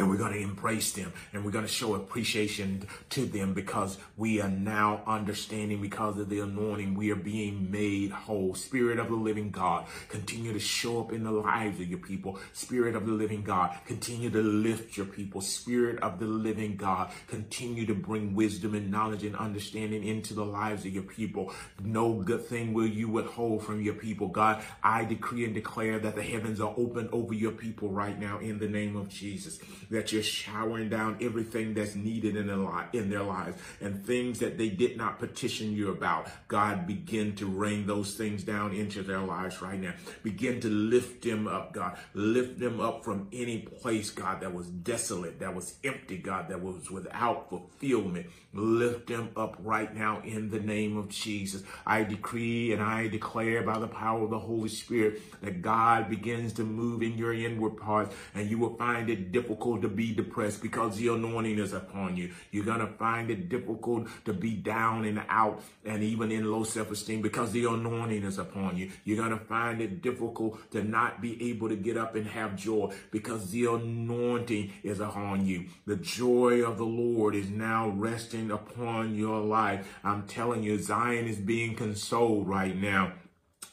and 0.00 0.10
we're 0.10 0.16
going 0.16 0.32
to 0.32 0.40
embrace 0.40 0.92
them. 0.92 1.12
And 1.32 1.44
we're 1.44 1.50
going 1.50 1.66
to 1.66 1.70
show 1.70 1.94
appreciation 1.94 2.88
to 3.10 3.26
them 3.26 3.54
because 3.54 3.98
we 4.16 4.40
are 4.40 4.48
now 4.48 5.02
understanding 5.06 5.80
because 5.80 6.18
of 6.18 6.28
the 6.28 6.40
anointing 6.40 6.94
we 6.94 7.10
are 7.12 7.16
being 7.16 7.70
made 7.70 8.10
whole. 8.10 8.54
Spirit 8.54 8.98
of 8.98 9.08
the 9.08 9.14
living 9.14 9.50
god 9.50 9.86
continue 10.08 10.52
to 10.52 10.58
show 10.58 11.00
up 11.00 11.12
in 11.12 11.24
the 11.24 11.30
lives 11.30 11.80
of 11.80 11.88
your 11.88 11.98
people. 11.98 12.38
Spirit 12.52 12.96
of 12.96 13.06
the 13.06 13.12
living 13.12 13.42
god 13.42 13.76
continue 13.86 14.30
to 14.30 14.42
lift 14.42 14.96
your 14.96 15.06
people. 15.06 15.40
Spirit 15.40 16.02
of 16.02 16.18
the 16.18 16.26
living 16.26 16.76
god 16.76 17.10
continue 17.28 17.86
to 17.86 17.94
bring 17.94 18.34
wisdom 18.34 18.74
and 18.74 18.90
knowledge 18.90 19.24
and 19.24 19.36
understanding 19.36 20.02
into 20.02 20.34
the 20.34 20.44
lives 20.44 20.84
of 20.84 20.92
your 20.92 21.02
people. 21.02 21.52
No 21.82 22.14
good 22.14 22.44
thing 22.46 22.72
will 22.72 22.86
you 22.86 23.08
withhold 23.08 23.64
from 23.64 23.82
your 23.82 23.94
people. 23.94 24.28
God 24.28 24.62
i 24.82 25.04
decree 25.04 25.44
and 25.44 25.54
declare 25.54 25.98
that 25.98 26.14
the 26.14 26.22
heavens 26.22 26.60
are 26.60 26.74
open 26.76 27.08
over 27.12 27.34
your 27.34 27.52
people 27.52 27.88
right 27.88 28.18
now 28.18 28.38
in 28.38 28.58
the 28.58 28.68
name 28.68 28.96
of 28.96 29.08
jesus 29.08 29.58
that 29.90 30.12
you're 30.12 30.22
showering 30.22 30.88
down 30.88 31.18
everything 31.20 31.74
that's 31.74 31.94
needed 31.94 32.36
in 32.36 32.46
their, 32.46 32.56
li- 32.56 32.84
in 32.92 33.10
their 33.10 33.22
lives 33.22 33.60
and 33.80 34.04
things 34.04 34.38
that 34.38 34.56
they 34.58 34.68
did 34.68 34.96
not 34.96 35.18
petition 35.18 35.72
you 35.72 35.90
about. 35.90 36.28
God, 36.48 36.86
begin 36.86 37.34
to 37.36 37.46
rain 37.46 37.86
those 37.86 38.14
things 38.14 38.42
down 38.42 38.72
into 38.72 39.02
their 39.02 39.20
lives 39.20 39.60
right 39.60 39.78
now. 39.80 39.94
Begin 40.22 40.60
to 40.60 40.68
lift 40.68 41.22
them 41.22 41.46
up, 41.46 41.72
God. 41.72 41.98
Lift 42.14 42.58
them 42.58 42.80
up 42.80 43.04
from 43.04 43.28
any 43.32 43.58
place, 43.58 44.10
God, 44.10 44.40
that 44.40 44.54
was 44.54 44.66
desolate, 44.68 45.40
that 45.40 45.54
was 45.54 45.74
empty, 45.84 46.18
God, 46.18 46.48
that 46.48 46.62
was 46.62 46.90
without 46.90 47.48
fulfillment. 47.50 48.26
Lift 48.52 49.06
them 49.06 49.28
up 49.36 49.56
right 49.62 49.94
now 49.94 50.22
in 50.24 50.50
the 50.50 50.58
name 50.58 50.96
of 50.96 51.08
Jesus. 51.08 51.62
I 51.86 52.02
decree 52.02 52.72
and 52.72 52.82
I 52.82 53.06
declare 53.06 53.62
by 53.62 53.78
the 53.78 53.86
power 53.86 54.24
of 54.24 54.30
the 54.30 54.40
Holy 54.40 54.68
Spirit 54.68 55.22
that 55.40 55.62
God 55.62 56.10
begins 56.10 56.52
to 56.54 56.64
move 56.64 57.00
in 57.00 57.16
your 57.16 57.32
inward 57.32 57.76
parts 57.76 58.12
and 58.34 58.50
you 58.50 58.58
will 58.58 58.74
find 58.74 59.08
it 59.08 59.30
difficult 59.30 59.82
to 59.82 59.88
be 59.88 60.12
depressed 60.12 60.62
because 60.62 60.96
the 60.96 61.08
anointing 61.08 61.60
is 61.60 61.72
upon 61.72 62.16
you. 62.16 62.32
You're 62.50 62.64
going 62.64 62.80
to 62.80 62.88
find 62.88 63.30
it 63.30 63.48
difficult 63.48 64.08
to 64.24 64.32
be 64.32 64.54
down 64.54 65.04
and 65.04 65.22
out 65.28 65.62
and 65.84 66.02
even 66.02 66.32
in 66.32 66.50
low 66.50 66.64
self-esteem 66.64 67.22
because 67.22 67.52
the 67.52 67.66
anointing 67.66 68.24
is 68.24 68.38
upon 68.38 68.76
you. 68.76 68.90
You're 69.04 69.16
going 69.16 69.38
to 69.38 69.44
find 69.44 69.80
it 69.80 70.02
difficult 70.02 70.72
to 70.72 70.82
not 70.82 71.20
be 71.20 71.50
able 71.50 71.68
to 71.68 71.76
get 71.76 71.96
up 71.96 72.16
and 72.16 72.26
have 72.26 72.56
joy 72.56 72.92
because 73.12 73.52
the 73.52 73.66
anointing 73.66 74.72
is 74.82 74.98
upon 74.98 75.46
you. 75.46 75.66
The 75.86 75.96
joy 75.96 76.64
of 76.64 76.78
the 76.78 76.84
Lord 76.84 77.36
is 77.36 77.48
now 77.48 77.90
resting 77.90 78.39
upon 78.48 79.16
your 79.16 79.40
life. 79.40 79.88
I'm 80.04 80.28
telling 80.28 80.62
you, 80.62 80.78
Zion 80.78 81.26
is 81.26 81.38
being 81.38 81.74
consoled 81.74 82.46
right 82.46 82.76
now. 82.76 83.14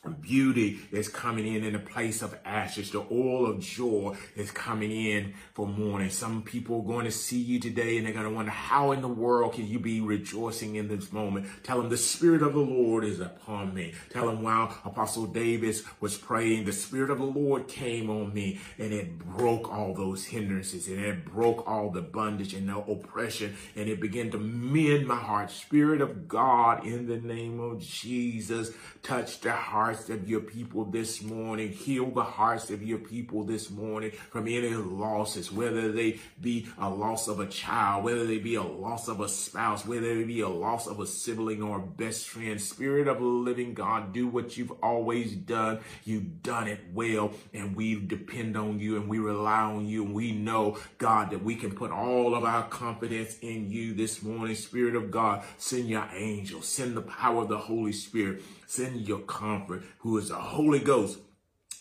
Beauty 0.07 0.79
is 0.91 1.07
coming 1.07 1.47
in 1.53 1.63
in 1.63 1.75
a 1.75 1.79
place 1.79 2.21
of 2.21 2.37
ashes. 2.45 2.91
The 2.91 3.05
oil 3.11 3.45
of 3.45 3.59
joy 3.59 4.15
is 4.35 4.51
coming 4.51 4.91
in 4.91 5.33
for 5.53 5.67
mourning. 5.67 6.09
Some 6.09 6.43
people 6.43 6.81
are 6.81 6.87
going 6.87 7.05
to 7.05 7.11
see 7.11 7.39
you 7.39 7.59
today 7.59 7.97
and 7.97 8.05
they're 8.05 8.13
going 8.13 8.25
to 8.25 8.31
wonder, 8.31 8.51
how 8.51 8.91
in 8.91 9.01
the 9.01 9.07
world 9.07 9.53
can 9.53 9.67
you 9.67 9.79
be 9.79 10.01
rejoicing 10.01 10.75
in 10.75 10.87
this 10.87 11.11
moment? 11.11 11.47
Tell 11.63 11.81
them 11.81 11.89
the 11.89 11.97
Spirit 11.97 12.41
of 12.41 12.53
the 12.53 12.59
Lord 12.59 13.03
is 13.03 13.19
upon 13.19 13.73
me. 13.73 13.93
Tell 14.09 14.27
them 14.27 14.41
while 14.41 14.75
Apostle 14.85 15.27
Davis 15.27 15.83
was 15.99 16.17
praying, 16.17 16.65
the 16.65 16.73
Spirit 16.73 17.09
of 17.09 17.19
the 17.19 17.25
Lord 17.25 17.67
came 17.67 18.09
on 18.09 18.33
me 18.33 18.59
and 18.77 18.93
it 18.93 19.19
broke 19.19 19.71
all 19.71 19.93
those 19.93 20.25
hindrances 20.25 20.87
and 20.87 20.99
it 20.99 21.25
broke 21.25 21.67
all 21.67 21.89
the 21.89 22.01
bondage 22.01 22.53
and 22.53 22.69
the 22.69 22.77
oppression 22.77 23.55
and 23.75 23.89
it 23.89 23.99
began 23.99 24.31
to 24.31 24.37
mend 24.37 25.07
my 25.07 25.15
heart. 25.15 25.51
Spirit 25.51 26.01
of 26.01 26.27
God, 26.27 26.85
in 26.85 27.07
the 27.07 27.17
name 27.17 27.59
of 27.59 27.79
Jesus, 27.79 28.71
touch 29.03 29.39
the 29.39 29.51
hearts 29.51 29.96
hearts 29.97 30.09
of 30.11 30.29
your 30.29 30.41
people 30.41 30.85
this 30.85 31.23
morning. 31.23 31.71
Heal 31.71 32.11
the 32.11 32.23
hearts 32.23 32.69
of 32.69 32.83
your 32.83 32.99
people 32.99 33.43
this 33.43 33.71
morning 33.71 34.11
from 34.11 34.47
any 34.47 34.69
losses, 34.69 35.51
whether 35.51 35.91
they 35.91 36.19
be 36.39 36.67
a 36.77 36.87
loss 36.87 37.27
of 37.27 37.39
a 37.39 37.47
child, 37.47 38.03
whether 38.03 38.23
they 38.25 38.37
be 38.37 38.55
a 38.55 38.63
loss 38.63 39.07
of 39.07 39.21
a 39.21 39.27
spouse, 39.27 39.87
whether 39.87 40.13
they 40.15 40.23
be 40.23 40.41
a 40.41 40.47
loss 40.47 40.85
of 40.85 40.99
a 40.99 41.07
sibling 41.07 41.63
or 41.63 41.77
a 41.77 41.81
best 41.81 42.27
friend. 42.27 42.61
Spirit 42.61 43.07
of 43.07 43.17
the 43.17 43.25
living 43.25 43.73
God, 43.73 44.13
do 44.13 44.27
what 44.27 44.55
you've 44.55 44.71
always 44.83 45.33
done. 45.33 45.79
You've 46.03 46.43
done 46.43 46.67
it 46.67 46.79
well, 46.93 47.31
and 47.51 47.75
we 47.75 47.99
depend 47.99 48.55
on 48.55 48.79
you 48.79 48.97
and 48.97 49.09
we 49.09 49.17
rely 49.17 49.61
on 49.61 49.87
you. 49.87 50.05
And 50.05 50.13
we 50.13 50.31
know, 50.31 50.77
God, 50.99 51.31
that 51.31 51.43
we 51.43 51.55
can 51.55 51.71
put 51.71 51.89
all 51.89 52.35
of 52.35 52.43
our 52.43 52.67
confidence 52.67 53.39
in 53.39 53.71
you 53.71 53.95
this 53.95 54.21
morning. 54.21 54.55
Spirit 54.55 54.95
of 54.95 55.09
God, 55.09 55.43
send 55.57 55.89
your 55.89 56.07
angels, 56.13 56.67
send 56.67 56.95
the 56.95 57.01
power 57.01 57.41
of 57.41 57.49
the 57.49 57.57
Holy 57.57 57.93
Spirit, 57.93 58.43
send 58.67 59.07
your 59.07 59.21
comfort, 59.21 59.83
who 59.99 60.17
is 60.17 60.29
the 60.29 60.35
Holy 60.35 60.79
Ghost 60.79 61.17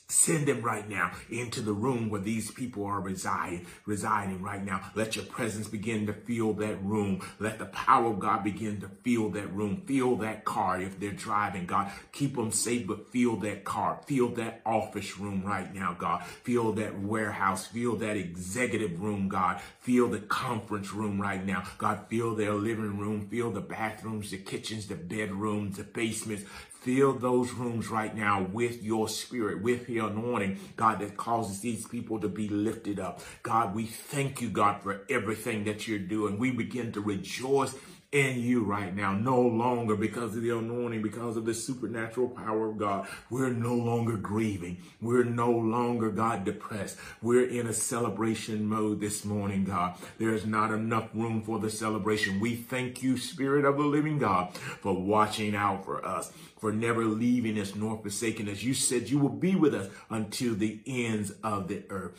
Send 0.08 0.46
them 0.46 0.62
right 0.62 0.88
now 0.88 1.10
into 1.30 1.60
the 1.60 1.72
room 1.72 2.10
where 2.10 2.20
these 2.20 2.52
people 2.52 2.84
are 2.84 3.00
residing, 3.00 3.66
residing 3.86 4.40
right 4.40 4.64
now. 4.64 4.80
Let 4.94 5.16
your 5.16 5.24
presence 5.24 5.66
begin 5.66 6.06
to 6.06 6.12
fill 6.12 6.52
that 6.54 6.76
room. 6.80 7.26
Let 7.40 7.58
the 7.58 7.66
power 7.66 8.12
of 8.12 8.20
God 8.20 8.44
begin 8.44 8.80
to 8.82 8.88
fill 9.02 9.30
that 9.30 9.52
room. 9.52 9.82
Fill 9.84 10.14
that 10.18 10.44
car 10.44 10.80
if 10.80 11.00
they're 11.00 11.10
driving, 11.10 11.66
God. 11.66 11.90
Keep 12.12 12.36
them 12.36 12.52
safe, 12.52 12.86
but 12.86 13.10
fill 13.10 13.34
that 13.38 13.64
car. 13.64 14.00
Fill 14.06 14.28
that 14.34 14.60
office 14.64 15.18
room 15.18 15.42
right 15.44 15.74
now, 15.74 15.96
God. 15.98 16.22
Fill 16.44 16.72
that 16.74 17.00
warehouse. 17.00 17.66
Fill 17.66 17.96
that 17.96 18.16
executive 18.16 19.02
room, 19.02 19.28
God. 19.28 19.60
Fill 19.80 20.06
the 20.08 20.20
conference 20.20 20.92
room 20.92 21.20
right 21.20 21.44
now. 21.44 21.64
God, 21.78 22.06
fill 22.08 22.36
their 22.36 22.54
living 22.54 22.96
room. 22.96 23.26
Fill 23.28 23.50
the 23.50 23.60
bathrooms, 23.60 24.30
the 24.30 24.38
kitchens, 24.38 24.86
the 24.86 24.94
bedrooms, 24.94 25.78
the 25.78 25.84
basements. 25.84 26.44
Fill 26.86 27.14
those 27.14 27.52
rooms 27.52 27.88
right 27.88 28.14
now 28.14 28.46
with 28.52 28.80
your 28.80 29.08
spirit, 29.08 29.60
with 29.60 29.88
your 29.88 30.08
anointing, 30.08 30.60
God, 30.76 31.00
that 31.00 31.16
causes 31.16 31.58
these 31.58 31.84
people 31.84 32.20
to 32.20 32.28
be 32.28 32.48
lifted 32.48 33.00
up. 33.00 33.20
God, 33.42 33.74
we 33.74 33.86
thank 33.86 34.40
you, 34.40 34.48
God, 34.48 34.84
for 34.84 35.00
everything 35.10 35.64
that 35.64 35.88
you're 35.88 35.98
doing. 35.98 36.38
We 36.38 36.52
begin 36.52 36.92
to 36.92 37.00
rejoice 37.00 37.74
in 38.12 38.40
you 38.40 38.64
right 38.64 38.94
now. 38.94 39.12
No 39.12 39.40
longer 39.40 39.96
because 39.96 40.36
of 40.36 40.42
the 40.42 40.50
anointing, 40.50 41.02
because 41.02 41.36
of 41.36 41.44
the 41.44 41.54
supernatural 41.54 42.28
power 42.28 42.68
of 42.68 42.78
God. 42.78 43.06
We're 43.30 43.50
no 43.50 43.74
longer 43.74 44.16
grieving. 44.16 44.78
We're 45.00 45.24
no 45.24 45.50
longer, 45.50 46.10
God, 46.10 46.44
depressed. 46.44 46.98
We're 47.22 47.48
in 47.48 47.66
a 47.66 47.72
celebration 47.72 48.66
mode 48.66 49.00
this 49.00 49.24
morning, 49.24 49.64
God. 49.64 49.96
There's 50.18 50.46
not 50.46 50.72
enough 50.72 51.10
room 51.14 51.42
for 51.42 51.58
the 51.58 51.70
celebration. 51.70 52.40
We 52.40 52.56
thank 52.56 53.02
you, 53.02 53.16
Spirit 53.18 53.64
of 53.64 53.76
the 53.76 53.84
living 53.84 54.18
God, 54.18 54.56
for 54.56 54.94
watching 54.94 55.54
out 55.54 55.84
for 55.84 56.04
us 56.04 56.32
for 56.58 56.72
never 56.72 57.04
leaving 57.04 57.58
us 57.58 57.74
nor 57.74 57.98
forsaking 57.98 58.48
us. 58.48 58.62
You 58.62 58.74
said 58.74 59.10
you 59.10 59.18
will 59.18 59.28
be 59.28 59.54
with 59.54 59.74
us 59.74 59.88
until 60.10 60.54
the 60.54 60.80
ends 60.86 61.32
of 61.44 61.68
the 61.68 61.84
earth. 61.90 62.14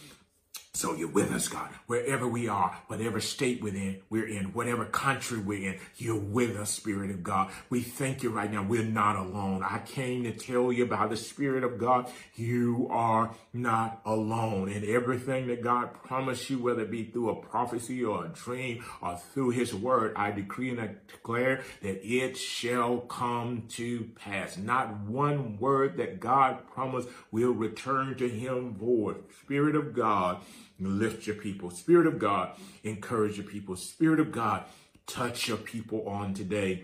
So 0.77 0.93
you're 0.93 1.07
with 1.07 1.31
us, 1.31 1.47
God, 1.47 1.69
wherever 1.87 2.27
we 2.27 2.47
are, 2.47 2.77
whatever 2.85 3.19
state 3.19 3.63
we're 3.63 3.73
in, 3.73 3.99
we're 4.11 4.27
in, 4.27 4.53
whatever 4.53 4.85
country 4.85 5.39
we're 5.39 5.71
in, 5.71 5.79
you're 5.95 6.15
with 6.19 6.55
us, 6.55 6.69
Spirit 6.69 7.09
of 7.09 7.23
God. 7.23 7.49
We 7.71 7.81
thank 7.81 8.21
you 8.21 8.29
right 8.29 8.51
now. 8.51 8.61
We're 8.61 8.83
not 8.83 9.15
alone. 9.15 9.63
I 9.63 9.79
came 9.79 10.23
to 10.25 10.31
tell 10.31 10.71
you 10.71 10.85
by 10.85 11.07
the 11.07 11.17
Spirit 11.17 11.63
of 11.63 11.79
God. 11.79 12.11
You 12.35 12.87
are 12.91 13.33
not 13.53 14.01
alone. 14.05 14.69
And 14.69 14.85
everything 14.85 15.47
that 15.47 15.63
God 15.63 15.95
promised 15.95 16.47
you, 16.51 16.59
whether 16.59 16.83
it 16.83 16.91
be 16.91 17.05
through 17.05 17.31
a 17.31 17.41
prophecy 17.41 18.03
or 18.03 18.25
a 18.25 18.29
dream 18.29 18.85
or 19.01 19.17
through 19.17 19.49
his 19.49 19.73
word, 19.73 20.13
I 20.15 20.29
decree 20.29 20.69
and 20.69 20.79
I 20.79 20.91
declare 21.07 21.63
that 21.81 22.07
it 22.07 22.37
shall 22.37 22.99
come 22.99 23.63
to 23.69 24.11
pass. 24.13 24.57
Not 24.57 24.95
one 24.99 25.57
word 25.57 25.97
that 25.97 26.19
God 26.19 26.69
promised 26.71 27.09
will 27.31 27.53
return 27.53 28.15
to 28.17 28.29
him 28.29 28.75
void. 28.75 29.23
Spirit 29.41 29.75
of 29.75 29.95
God, 29.95 30.43
lift 30.79 31.27
your 31.27 31.35
people. 31.35 31.69
Spirit 31.69 32.07
of 32.07 32.19
God, 32.19 32.51
encourage 32.83 33.37
your 33.37 33.45
people. 33.45 33.75
Spirit 33.75 34.19
of 34.19 34.31
God, 34.31 34.63
touch 35.05 35.47
your 35.47 35.57
people 35.57 36.07
on 36.07 36.33
today. 36.33 36.83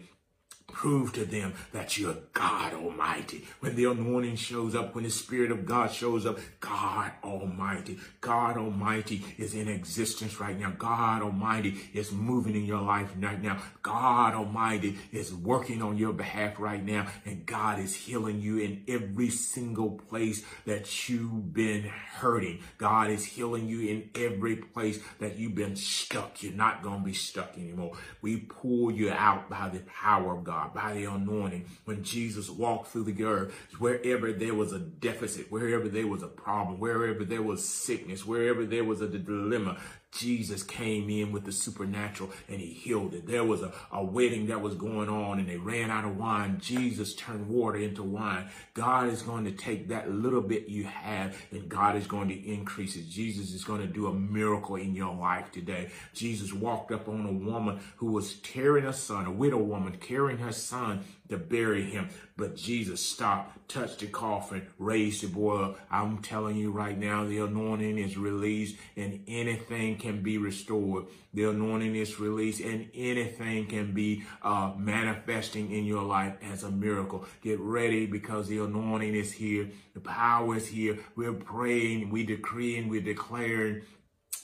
Prove 0.73 1.13
to 1.13 1.23
them 1.23 1.53
that 1.71 1.97
you're 1.97 2.17
God 2.33 2.73
Almighty. 2.73 3.45
When 3.59 3.75
the 3.75 3.85
anointing 3.85 4.37
shows 4.37 4.73
up, 4.73 4.95
when 4.95 5.03
the 5.03 5.09
Spirit 5.11 5.51
of 5.51 5.65
God 5.65 5.91
shows 5.91 6.25
up, 6.25 6.39
God 6.59 7.11
Almighty, 7.23 7.99
God 8.21 8.57
Almighty 8.57 9.23
is 9.37 9.53
in 9.53 9.67
existence 9.67 10.39
right 10.39 10.59
now. 10.59 10.73
God 10.75 11.21
Almighty 11.21 11.75
is 11.93 12.11
moving 12.11 12.55
in 12.55 12.65
your 12.65 12.81
life 12.81 13.11
right 13.19 13.41
now. 13.41 13.61
God 13.83 14.33
Almighty 14.33 14.97
is 15.11 15.31
working 15.33 15.83
on 15.83 15.97
your 15.97 16.11
behalf 16.11 16.59
right 16.59 16.83
now. 16.83 17.07
And 17.23 17.45
God 17.45 17.79
is 17.79 17.93
healing 17.93 18.41
you 18.41 18.57
in 18.57 18.83
every 18.87 19.29
single 19.29 19.91
place 19.91 20.43
that 20.65 21.07
you've 21.07 21.53
been 21.53 21.83
hurting. 21.83 22.61
God 22.79 23.11
is 23.11 23.23
healing 23.23 23.67
you 23.67 23.81
in 23.81 24.09
every 24.15 24.55
place 24.55 24.99
that 25.19 25.37
you've 25.37 25.55
been 25.55 25.75
stuck. 25.75 26.41
You're 26.41 26.53
not 26.53 26.81
going 26.81 26.99
to 26.99 27.05
be 27.05 27.13
stuck 27.13 27.57
anymore. 27.57 27.93
We 28.21 28.37
pull 28.37 28.91
you 28.91 29.11
out 29.11 29.49
by 29.49 29.69
the 29.69 29.79
power 29.81 30.35
of 30.35 30.43
God. 30.43 30.62
By 30.73 30.93
the 30.93 31.05
anointing. 31.05 31.65
When 31.85 32.03
Jesus 32.03 32.49
walked 32.49 32.87
through 32.87 33.05
the 33.05 33.23
earth, 33.23 33.53
wherever 33.79 34.31
there 34.31 34.53
was 34.53 34.73
a 34.73 34.79
deficit, 34.79 35.51
wherever 35.51 35.87
there 35.87 36.07
was 36.07 36.23
a 36.23 36.27
problem, 36.27 36.79
wherever 36.79 37.23
there 37.23 37.41
was 37.41 37.67
sickness, 37.67 38.25
wherever 38.25 38.65
there 38.65 38.83
was 38.83 39.01
a 39.01 39.07
dilemma, 39.07 39.77
Jesus 40.17 40.63
came 40.63 41.09
in 41.09 41.31
with 41.31 41.45
the 41.45 41.51
supernatural 41.51 42.31
and 42.47 42.59
he 42.59 42.67
healed 42.67 43.13
it. 43.13 43.27
There 43.27 43.43
was 43.43 43.61
a, 43.61 43.73
a 43.91 44.03
wedding 44.03 44.47
that 44.47 44.61
was 44.61 44.75
going 44.75 45.09
on 45.09 45.39
and 45.39 45.47
they 45.47 45.57
ran 45.57 45.89
out 45.89 46.05
of 46.05 46.17
wine. 46.17 46.59
Jesus 46.61 47.13
turned 47.15 47.47
water 47.47 47.77
into 47.77 48.03
wine. 48.03 48.49
God 48.73 49.09
is 49.09 49.21
going 49.21 49.45
to 49.45 49.51
take 49.51 49.87
that 49.89 50.11
little 50.11 50.41
bit 50.41 50.67
you 50.67 50.83
have 50.83 51.35
and 51.51 51.67
God 51.69 51.95
is 51.95 52.07
going 52.07 52.29
to 52.29 52.47
increase 52.47 52.95
it. 52.95 53.09
Jesus 53.09 53.53
is 53.53 53.63
going 53.63 53.81
to 53.81 53.87
do 53.87 54.07
a 54.07 54.13
miracle 54.13 54.75
in 54.75 54.95
your 54.95 55.15
life 55.15 55.51
today. 55.51 55.89
Jesus 56.13 56.53
walked 56.53 56.91
up 56.91 57.07
on 57.07 57.25
a 57.25 57.31
woman 57.31 57.79
who 57.97 58.11
was 58.11 58.35
carrying 58.43 58.85
a 58.85 58.93
son, 58.93 59.25
a 59.25 59.31
widow 59.31 59.57
woman 59.57 59.97
carrying 59.97 60.39
her 60.39 60.51
son 60.51 61.03
to 61.29 61.37
bury 61.37 61.83
him. 61.83 62.09
But 62.35 62.55
Jesus 62.55 63.05
stopped, 63.05 63.69
touched 63.69 63.99
the 63.99 64.07
coffin, 64.07 64.67
raised 64.77 65.23
the 65.23 65.27
boy 65.27 65.63
up. 65.63 65.79
I'm 65.89 66.19
telling 66.19 66.57
you 66.57 66.71
right 66.71 66.97
now, 66.97 67.25
the 67.25 67.39
anointing 67.39 67.97
is 67.97 68.17
released 68.17 68.75
and 68.95 69.23
anything 69.27 69.97
can 69.97 70.21
be 70.21 70.37
restored. 70.37 71.05
The 71.33 71.45
anointing 71.45 71.95
is 71.95 72.19
released 72.19 72.61
and 72.61 72.89
anything 72.93 73.67
can 73.67 73.93
be 73.93 74.23
uh, 74.41 74.73
manifesting 74.77 75.71
in 75.71 75.85
your 75.85 76.03
life 76.03 76.35
as 76.41 76.63
a 76.63 76.71
miracle. 76.71 77.25
Get 77.41 77.59
ready 77.59 78.05
because 78.05 78.47
the 78.47 78.59
anointing 78.59 79.15
is 79.15 79.31
here. 79.31 79.69
The 79.93 79.99
power 79.99 80.55
is 80.55 80.67
here. 80.67 80.99
We're 81.15 81.33
praying, 81.33 82.09
we 82.09 82.23
decreeing, 82.23 82.89
we're 82.89 83.01
declaring 83.01 83.83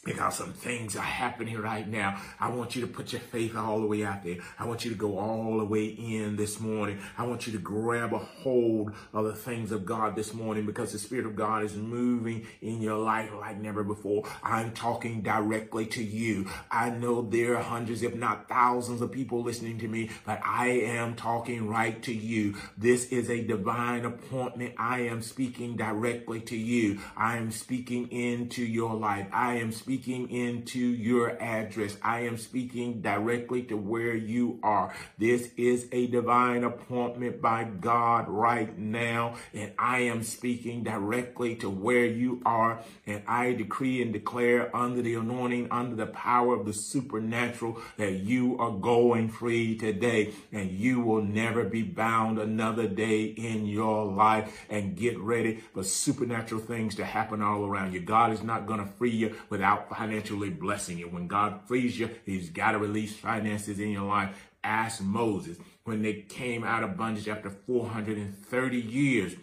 because 0.05 0.35
some 0.35 0.53
things 0.53 0.95
are 0.95 1.01
happening 1.01 1.57
right 1.57 1.87
now. 1.87 2.19
I 2.39 2.49
want 2.49 2.75
you 2.75 2.81
to 2.81 2.87
put 2.87 3.11
your 3.11 3.19
faith 3.19 3.55
all 3.55 3.81
the 3.81 3.87
way 3.87 4.05
out 4.05 4.23
there. 4.23 4.37
I 4.57 4.65
want 4.65 4.85
you 4.85 4.91
to 4.91 4.97
go 4.97 5.19
all 5.19 5.57
the 5.57 5.65
way 5.65 5.87
in 5.87 6.37
this 6.37 6.59
morning. 6.59 6.99
I 7.17 7.25
want 7.25 7.45
you 7.45 7.53
to 7.53 7.59
grab 7.59 8.13
a 8.13 8.19
hold 8.19 8.93
of 9.13 9.25
the 9.25 9.33
things 9.33 9.71
of 9.73 9.85
God 9.85 10.15
this 10.15 10.33
morning 10.33 10.65
because 10.65 10.93
the 10.93 10.99
Spirit 10.99 11.25
of 11.25 11.35
God 11.35 11.63
is 11.63 11.75
moving 11.75 12.47
in 12.61 12.81
your 12.81 12.97
life 12.97 13.29
like 13.39 13.59
never 13.59 13.83
before. 13.83 14.23
I'm 14.41 14.71
talking 14.71 15.21
directly 15.21 15.85
to 15.87 16.03
you. 16.03 16.47
I 16.71 16.89
know 16.91 17.21
there 17.21 17.57
are 17.57 17.63
hundreds, 17.63 18.01
if 18.01 18.15
not 18.15 18.47
thousands 18.47 19.01
of 19.01 19.11
people 19.11 19.43
listening 19.43 19.79
to 19.79 19.87
me, 19.87 20.11
but 20.25 20.39
I 20.45 20.67
am 20.69 21.15
talking 21.15 21.67
right 21.67 22.01
to 22.03 22.13
you. 22.13 22.55
This 22.77 23.09
is 23.09 23.29
a 23.29 23.43
divine 23.43 24.05
appointment. 24.05 24.75
I 24.77 25.01
am 25.01 25.21
speaking 25.21 25.75
directly 25.75 26.39
to 26.41 26.55
you. 26.55 26.99
I 27.17 27.35
am 27.35 27.51
speaking 27.51 28.09
into 28.11 28.63
your 28.63 28.95
life. 28.95 29.27
I 29.33 29.55
am 29.55 29.73
speaking 29.73 29.88
speaking 29.89 30.29
into 30.29 30.77
your 30.77 31.35
address. 31.41 31.97
I 32.03 32.19
am 32.19 32.37
speaking 32.37 33.01
directly 33.01 33.63
to 33.63 33.75
where 33.75 34.13
you 34.13 34.59
are. 34.61 34.93
This 35.17 35.49
is 35.57 35.87
a 35.91 36.05
divine 36.05 36.63
appointment 36.63 37.41
by 37.41 37.63
God 37.63 38.29
right 38.29 38.77
now. 38.77 39.37
And 39.51 39.71
I 39.79 40.01
am 40.01 40.21
speaking 40.21 40.83
directly 40.83 41.55
to 41.55 41.71
where 41.71 42.05
you 42.05 42.39
are. 42.45 42.83
And 43.07 43.23
I 43.27 43.53
decree 43.53 43.99
and 44.03 44.13
declare 44.13 44.69
under 44.75 45.01
the 45.01 45.15
anointing, 45.15 45.69
under 45.71 45.95
the 45.95 46.05
power 46.05 46.53
of 46.53 46.67
the 46.67 46.73
supernatural, 46.73 47.81
that 47.97 48.11
you 48.11 48.59
are 48.59 48.69
going 48.69 49.29
free 49.29 49.75
today 49.75 50.35
and 50.51 50.69
you 50.69 50.99
will 50.99 51.23
never 51.23 51.63
be 51.63 51.81
bound 51.81 52.37
another 52.37 52.87
day 52.87 53.23
in 53.23 53.65
your 53.65 54.05
life. 54.05 54.67
And 54.69 54.95
get 54.95 55.17
ready 55.17 55.63
for 55.73 55.83
supernatural 55.83 56.61
things 56.61 56.93
to 56.93 57.05
happen 57.05 57.41
all 57.41 57.65
around 57.65 57.93
you. 57.93 58.01
God 58.01 58.31
is 58.31 58.43
not 58.43 58.67
going 58.67 58.85
to 58.85 58.91
free 58.93 59.09
you 59.09 59.35
without 59.49 59.78
financially 59.87 60.49
blessing 60.49 60.97
you. 60.97 61.07
When 61.07 61.27
God 61.27 61.61
frees 61.65 61.99
you, 61.99 62.09
he's 62.25 62.49
got 62.49 62.71
to 62.71 62.79
release 62.79 63.15
finances 63.15 63.79
in 63.79 63.91
your 63.91 64.03
life. 64.03 64.35
Ask 64.63 65.01
Moses 65.01 65.57
when 65.83 66.01
they 66.01 66.21
came 66.21 66.63
out 66.63 66.83
of 66.83 66.97
bondage 66.97 67.29
after 67.29 67.49
430 67.49 68.77
years. 68.77 69.35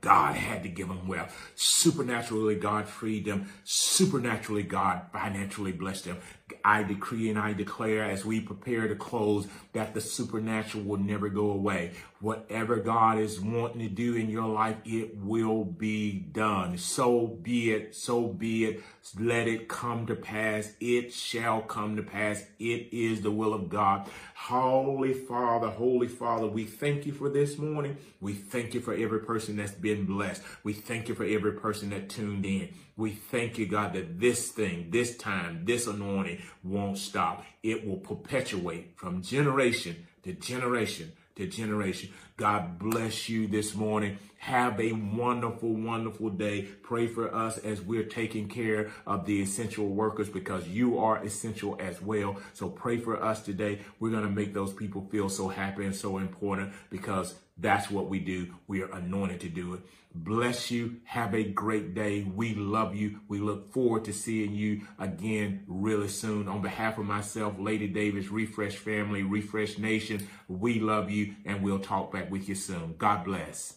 God 0.00 0.34
had 0.34 0.62
to 0.64 0.68
give 0.68 0.88
them 0.88 1.08
wealth. 1.08 1.34
Supernaturally, 1.54 2.56
God 2.56 2.86
freed 2.86 3.24
them. 3.24 3.48
Supernaturally, 3.64 4.62
God 4.62 5.06
financially 5.12 5.72
blessed 5.72 6.04
them. 6.04 6.18
I 6.62 6.82
decree 6.82 7.30
and 7.30 7.38
I 7.38 7.54
declare 7.54 8.04
as 8.04 8.24
we 8.24 8.38
prepare 8.38 8.86
to 8.86 8.94
close 8.94 9.46
that 9.72 9.94
the 9.94 10.00
supernatural 10.02 10.84
will 10.84 10.98
never 10.98 11.30
go 11.30 11.50
away. 11.50 11.92
Whatever 12.20 12.76
God 12.76 13.18
is 13.18 13.40
wanting 13.40 13.80
to 13.80 13.88
do 13.88 14.14
in 14.14 14.28
your 14.28 14.46
life, 14.46 14.76
it 14.84 15.16
will 15.16 15.64
be 15.64 16.12
done. 16.12 16.76
So 16.76 17.26
be 17.26 17.72
it. 17.72 17.94
So 17.94 18.26
be 18.26 18.66
it. 18.66 18.82
Let 19.18 19.48
it 19.48 19.68
come 19.68 20.06
to 20.06 20.14
pass. 20.14 20.72
It 20.80 21.14
shall 21.14 21.62
come 21.62 21.96
to 21.96 22.02
pass. 22.02 22.44
It 22.58 22.92
is 22.92 23.22
the 23.22 23.30
will 23.30 23.54
of 23.54 23.70
God. 23.70 24.06
Holy 24.34 25.14
Father, 25.14 25.68
Holy 25.68 26.08
Father, 26.08 26.46
we 26.46 26.66
thank 26.66 27.06
you 27.06 27.12
for 27.14 27.30
this 27.30 27.56
morning. 27.56 27.96
We 28.20 28.34
thank 28.34 28.74
you 28.74 28.80
for 28.80 28.92
every 28.92 29.20
person 29.20 29.56
that's 29.56 29.72
been 29.72 30.04
blessed. 30.04 30.42
We 30.62 30.74
thank 30.74 31.08
you 31.08 31.14
for 31.14 31.24
every 31.24 31.52
person 31.52 31.88
that 31.90 32.10
tuned 32.10 32.44
in. 32.44 32.68
We 32.96 33.10
thank 33.10 33.58
you, 33.58 33.66
God, 33.66 33.94
that 33.94 34.20
this 34.20 34.50
thing, 34.50 34.90
this 34.90 35.16
time, 35.16 35.64
this 35.64 35.86
anointing 35.86 36.42
won't 36.62 36.98
stop. 36.98 37.44
It 37.62 37.86
will 37.86 37.96
perpetuate 37.96 38.92
from 38.96 39.22
generation 39.22 40.06
to 40.22 40.32
generation 40.32 41.12
to 41.36 41.46
generation. 41.46 42.10
God 42.36 42.78
bless 42.78 43.28
you 43.28 43.46
this 43.46 43.74
morning. 43.74 44.18
Have 44.38 44.80
a 44.80 44.92
wonderful, 44.92 45.72
wonderful 45.72 46.30
day. 46.30 46.62
Pray 46.82 47.06
for 47.06 47.34
us 47.34 47.58
as 47.58 47.80
we're 47.80 48.04
taking 48.04 48.48
care 48.48 48.90
of 49.06 49.24
the 49.26 49.40
essential 49.40 49.88
workers 49.88 50.28
because 50.28 50.68
you 50.68 50.98
are 50.98 51.24
essential 51.24 51.76
as 51.80 52.00
well. 52.00 52.36
So 52.52 52.68
pray 52.68 52.98
for 52.98 53.22
us 53.22 53.42
today. 53.42 53.80
We're 53.98 54.10
going 54.10 54.24
to 54.24 54.30
make 54.30 54.54
those 54.54 54.72
people 54.72 55.08
feel 55.10 55.28
so 55.28 55.48
happy 55.48 55.84
and 55.84 55.94
so 55.94 56.18
important 56.18 56.72
because 56.90 57.34
that's 57.56 57.90
what 57.90 58.08
we 58.08 58.18
do. 58.18 58.54
We 58.66 58.82
are 58.82 58.90
anointed 58.92 59.40
to 59.40 59.48
do 59.48 59.74
it. 59.74 59.80
Bless 60.14 60.70
you. 60.70 60.96
Have 61.04 61.34
a 61.34 61.44
great 61.44 61.94
day. 61.94 62.22
We 62.22 62.54
love 62.54 62.94
you. 62.94 63.20
We 63.28 63.38
look 63.38 63.72
forward 63.72 64.04
to 64.04 64.12
seeing 64.12 64.54
you 64.54 64.82
again 64.98 65.64
really 65.66 66.08
soon. 66.08 66.46
On 66.48 66.62
behalf 66.62 66.98
of 66.98 67.04
myself, 67.04 67.54
Lady 67.58 67.88
Davis, 67.88 68.28
Refresh 68.28 68.76
Family, 68.76 69.22
Refresh 69.22 69.78
Nation, 69.78 70.28
we 70.48 70.78
love 70.78 71.10
you 71.10 71.34
and 71.44 71.62
we'll 71.62 71.80
talk 71.80 72.12
back 72.12 72.30
with 72.30 72.48
you 72.48 72.54
soon. 72.54 72.94
God 72.96 73.24
bless. 73.24 73.74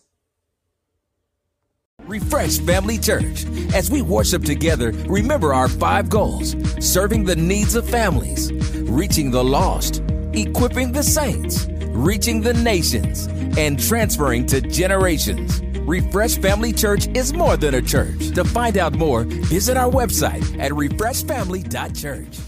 Refresh 2.05 2.59
Family 2.59 2.97
Church. 2.97 3.45
As 3.73 3.89
we 3.89 4.01
worship 4.01 4.43
together, 4.43 4.91
remember 5.07 5.53
our 5.53 5.67
five 5.67 6.09
goals 6.09 6.55
serving 6.79 7.25
the 7.25 7.35
needs 7.35 7.75
of 7.75 7.89
families, 7.89 8.51
reaching 8.83 9.31
the 9.31 9.43
lost, 9.43 10.03
equipping 10.33 10.91
the 10.91 11.03
saints, 11.03 11.67
reaching 11.97 12.41
the 12.41 12.53
nations, 12.53 13.27
and 13.57 13.79
transferring 13.79 14.45
to 14.47 14.61
generations. 14.61 15.61
Refresh 15.87 16.37
Family 16.37 16.71
Church 16.71 17.07
is 17.15 17.33
more 17.33 17.57
than 17.57 17.73
a 17.73 17.81
church. 17.81 18.31
To 18.35 18.43
find 18.43 18.77
out 18.77 18.93
more, 18.93 19.23
visit 19.23 19.77
our 19.77 19.89
website 19.89 20.59
at 20.59 20.71
refreshfamily.church. 20.71 22.46